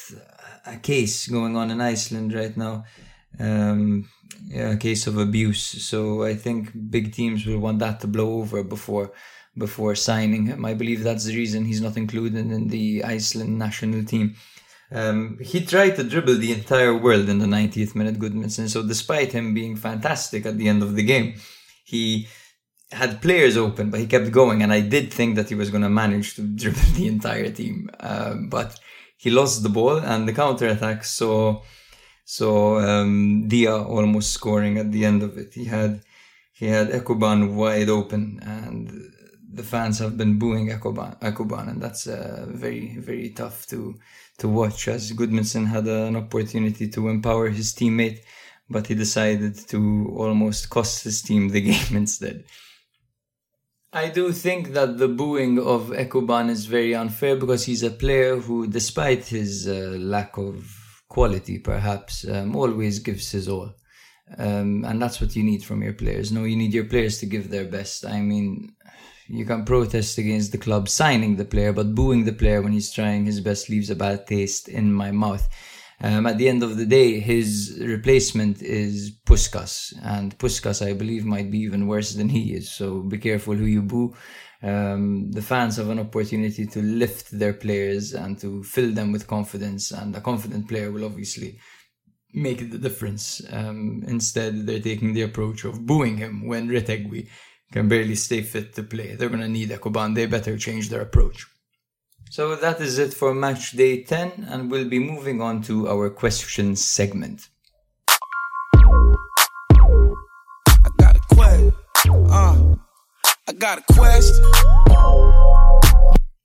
[0.64, 2.84] a case going on in Iceland right now.
[3.38, 4.08] Um,
[4.46, 5.62] yeah, a case of abuse.
[5.62, 9.12] So I think big teams will want that to blow over before
[9.58, 10.64] before signing him.
[10.64, 14.36] I believe that's the reason he's not included in the Iceland national team.
[14.90, 18.68] Um, he tried to dribble the entire world in the 90th minute, Gudmundsson.
[18.70, 21.34] So despite him being fantastic at the end of the game,
[21.84, 22.28] he
[22.92, 24.62] had players open, but he kept going.
[24.62, 27.90] And I did think that he was going to manage to dribble the entire team.
[27.98, 28.78] Uh, but
[29.16, 31.62] he lost the ball and the counter attack So,
[32.24, 35.54] saw um, Dia almost scoring at the end of it.
[35.54, 36.02] He had,
[36.52, 39.12] he had Ekuban wide open and
[39.52, 43.98] the fans have been booing Ekoban, Ekuban and that's uh, very, very tough to,
[44.38, 48.20] to watch as Gudmundsson had an opportunity to empower his teammate,
[48.70, 52.44] but he decided to almost cost his team the game instead.
[53.94, 58.36] I do think that the booing of Ekuban is very unfair because he's a player
[58.36, 63.74] who, despite his uh, lack of quality, perhaps, um, always gives his all.
[64.38, 66.32] Um, and that's what you need from your players.
[66.32, 68.06] No, you need your players to give their best.
[68.06, 68.74] I mean,
[69.28, 72.90] you can protest against the club signing the player, but booing the player when he's
[72.90, 75.46] trying his best leaves a bad taste in my mouth.
[76.00, 81.24] Um, at the end of the day, his replacement is Puscas, and Puscas, I believe,
[81.24, 82.70] might be even worse than he is.
[82.70, 84.14] So be careful who you boo.
[84.62, 89.26] Um, the fans have an opportunity to lift their players and to fill them with
[89.26, 91.58] confidence, and a confident player will obviously
[92.32, 93.42] make the difference.
[93.50, 97.28] Um, instead, they're taking the approach of booing him when Retegui
[97.72, 99.14] can barely stay fit to play.
[99.14, 100.14] They're going to need a Ekuban.
[100.14, 101.46] They better change their approach.
[102.32, 106.08] So that is it for match day 10, and we'll be moving on to our
[106.08, 107.50] question segment.
[108.74, 108.80] I
[110.96, 111.74] got a quest.
[112.08, 112.76] Uh,
[113.46, 114.40] I got a quest.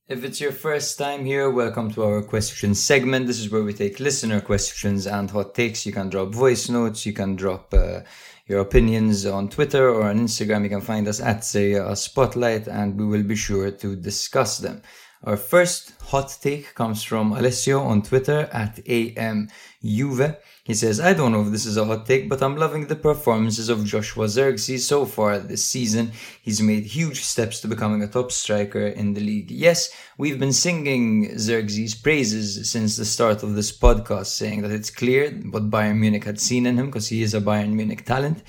[0.10, 3.28] If it's your first time here, welcome to our question segment.
[3.28, 5.86] This is where we take listener questions and hot takes.
[5.86, 8.02] You can drop voice notes, you can drop uh,
[8.46, 10.64] your opinions on Twitter or on Instagram.
[10.64, 14.58] You can find us at Serie A Spotlight and we will be sure to discuss
[14.58, 14.82] them.
[15.24, 20.38] Our first hot take comes from Alessio on Twitter at AMUve.
[20.64, 22.96] He says, I don't know if this is a hot take, but I'm loving the
[22.96, 26.12] performances of Joshua Zirkzee so far this season.
[26.42, 29.50] He's made huge steps to becoming a top striker in the league.
[29.50, 29.90] Yes,
[30.20, 35.32] we've been singing Zirkzee's praises since the start of this podcast, saying that it's clear
[35.32, 38.44] what Bayern Munich had seen in him because he is a Bayern Munich talent.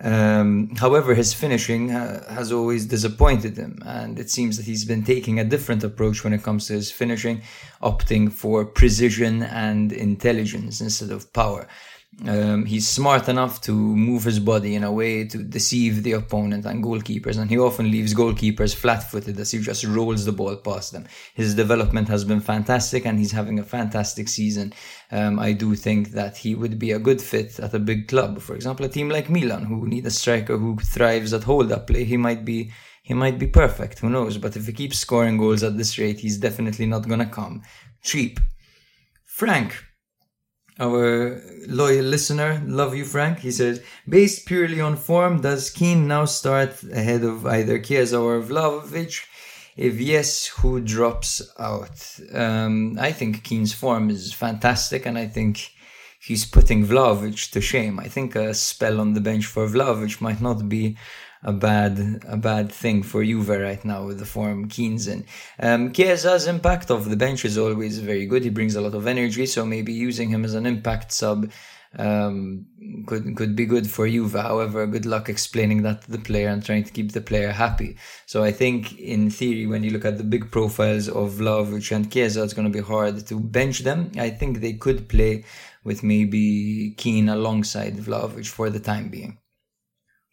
[0.00, 5.04] Um, however, his finishing uh, has always disappointed him, and it seems that he's been
[5.04, 7.42] taking a different approach when it comes to his finishing,
[7.80, 11.68] opting for precision and intelligence instead of power.
[12.26, 16.64] Um, he's smart enough to move his body in a way to deceive the opponent
[16.64, 20.56] and goalkeepers, and he often leaves goalkeepers flat footed as he just rolls the ball
[20.56, 21.06] past them.
[21.34, 24.72] His development has been fantastic, and he's having a fantastic season.
[25.10, 28.40] Um, I do think that he would be a good fit at a big club.
[28.40, 31.88] For example, a team like Milan, who need a striker who thrives at hold up
[31.88, 32.70] play, he might be.
[33.02, 34.38] He might be perfect, who knows?
[34.38, 37.60] But if he keeps scoring goals at this rate, he's definitely not gonna come
[38.02, 38.40] cheap.
[39.26, 39.74] Frank,
[40.78, 43.40] our loyal listener, love you, Frank.
[43.40, 48.40] He says, based purely on form, does Kean now start ahead of either Chiesa or
[48.40, 49.24] Vlahovic?
[49.76, 52.18] If yes, who drops out?
[52.32, 55.72] Um, I think Kean's form is fantastic, and I think
[56.20, 57.98] he's putting Vlahovic to shame.
[57.98, 60.96] I think a spell on the bench for Vlahovic might not be
[61.44, 65.26] a bad a bad thing for Juve right now with the form Kean's in.
[65.60, 68.42] Um, Chiesa's impact off the bench is always very good.
[68.42, 71.50] He brings a lot of energy, so maybe using him as an impact sub
[71.96, 72.66] um,
[73.06, 74.32] could could be good for Juve.
[74.32, 77.96] However, good luck explaining that to the player and trying to keep the player happy.
[78.26, 82.10] So I think in theory, when you look at the big profiles of Vlahovic and
[82.10, 84.10] Chiesa, it's going to be hard to bench them.
[84.16, 85.44] I think they could play
[85.84, 89.38] with maybe Kean alongside Vlahovic for the time being.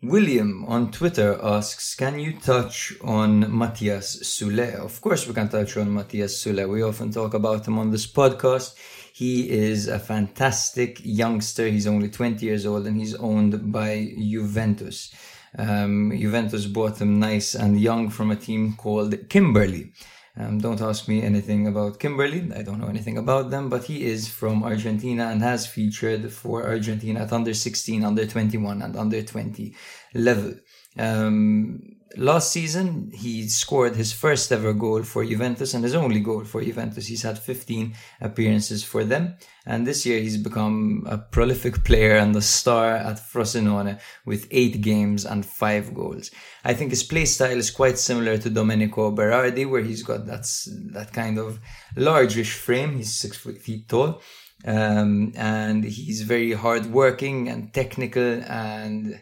[0.04, 4.74] William on Twitter asks, can you touch on Matías Soulé?
[4.74, 6.68] Of course we can touch on Matías Soulé.
[6.68, 8.74] We often talk about him on this podcast.
[9.14, 11.68] He is a fantastic youngster.
[11.68, 15.14] He's only 20 years old and he's owned by Juventus.
[15.56, 19.92] Um, Juventus bought him nice and young from a team called Kimberley.
[20.38, 22.50] Um, don't ask me anything about Kimberly.
[22.56, 26.66] I don't know anything about them, but he is from Argentina and has featured for
[26.66, 29.76] Argentina at under 16, under 21, and under 20
[30.14, 30.54] level.
[30.98, 36.44] Um, last season, he scored his first ever goal for Juventus and his only goal
[36.44, 37.08] for Juventus.
[37.08, 39.36] He's had 15 appearances for them.
[39.66, 44.82] And this year, he's become a prolific player and a star at Frosinone with eight
[44.82, 46.32] games and five goals.
[46.64, 50.48] I think his play style is quite similar to Domenico Berardi, where he's got that,
[50.94, 51.60] that kind of
[51.96, 52.98] largish frame.
[52.98, 54.22] He's six feet tall.
[54.64, 59.20] Um, and he's very hardworking and technical and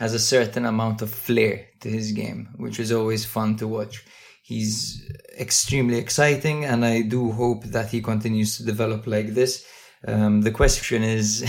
[0.00, 4.02] has a certain amount of flair to his game, which is always fun to watch.
[4.42, 5.06] He's
[5.38, 9.66] extremely exciting, and I do hope that he continues to develop like this.
[10.08, 11.44] Um, the question is,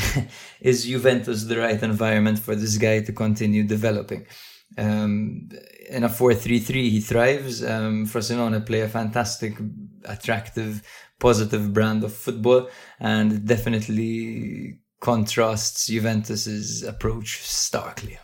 [0.62, 4.28] is Juventus the right environment for this guy to continue developing?
[4.78, 5.47] Um,
[5.89, 7.64] in a 4-3-3, he thrives.
[7.64, 9.54] Um, Frosinone play a fantastic,
[10.04, 10.84] attractive,
[11.22, 12.68] positive brand of football,
[12.99, 18.20] and definitely contrasts Juventus's approach starkly.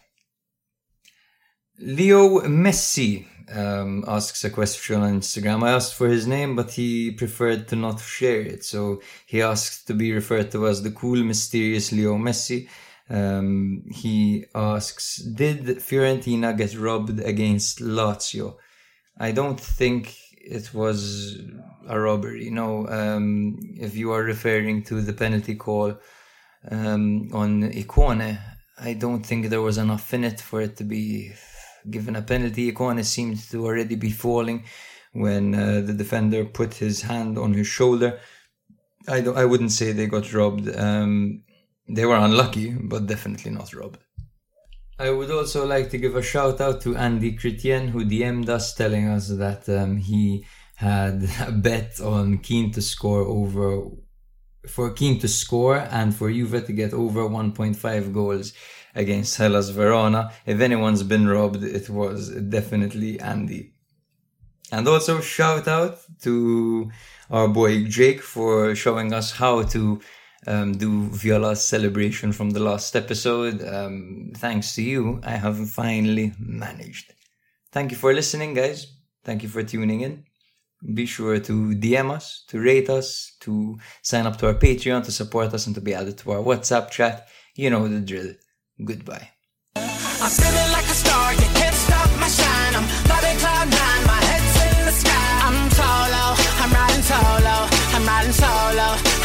[1.79, 5.63] Leo Messi um, asks a question on Instagram.
[5.63, 8.63] I asked for his name, but he preferred to not share it.
[8.65, 12.67] So he asked to be referred to as the cool, mysterious Leo Messi.
[13.09, 18.57] Um, he asks, did Fiorentina get robbed against Lazio?
[19.19, 21.39] I don't think it was
[21.87, 22.49] a robbery.
[22.49, 25.95] No, um, if you are referring to the penalty call
[26.69, 28.39] um, on Ikoné,
[28.79, 31.33] I don't think there was enough in it for it to be
[31.89, 32.71] given a penalty.
[32.71, 34.63] Ikoné seemed to already be falling
[35.13, 38.19] when uh, the defender put his hand on his shoulder.
[39.07, 40.67] I I wouldn't say they got robbed.
[40.75, 41.43] Um,
[41.87, 43.99] they were unlucky, but definitely not robbed.
[44.99, 48.73] I would also like to give a shout out to Andy Chrétien who DM'd us
[48.73, 50.43] telling us that um, he
[50.75, 53.89] had a bet on Kean to score over
[54.67, 58.53] for Kean to score and for Juve to get over 1.5 goals
[58.97, 60.31] against Hellas Verona.
[60.45, 63.73] If anyone's been robbed, it was definitely Andy.
[64.71, 66.91] And also shout out to
[67.29, 70.01] our boy Jake for showing us how to
[70.45, 73.63] um, do Viola's celebration from the last episode.
[73.63, 77.13] Um, thanks to you, I have finally managed.
[77.71, 78.87] Thank you for listening, guys.
[79.23, 80.23] Thank you for tuning in.
[80.93, 85.11] Be sure to DM us, to rate us, to sign up to our Patreon, to
[85.11, 87.27] support us, and to be added to our WhatsApp chat.
[87.55, 88.35] You know the drill.
[88.83, 89.29] Goodbye.
[89.75, 90.29] I'm
[90.71, 92.75] like a star, you can't stop my shine.
[92.75, 92.85] I'm
[93.39, 95.29] cloud nine, my head's in the sky.
[95.47, 97.55] I'm solo, oh, I'm riding solo,
[97.95, 99.16] I'm riding solo.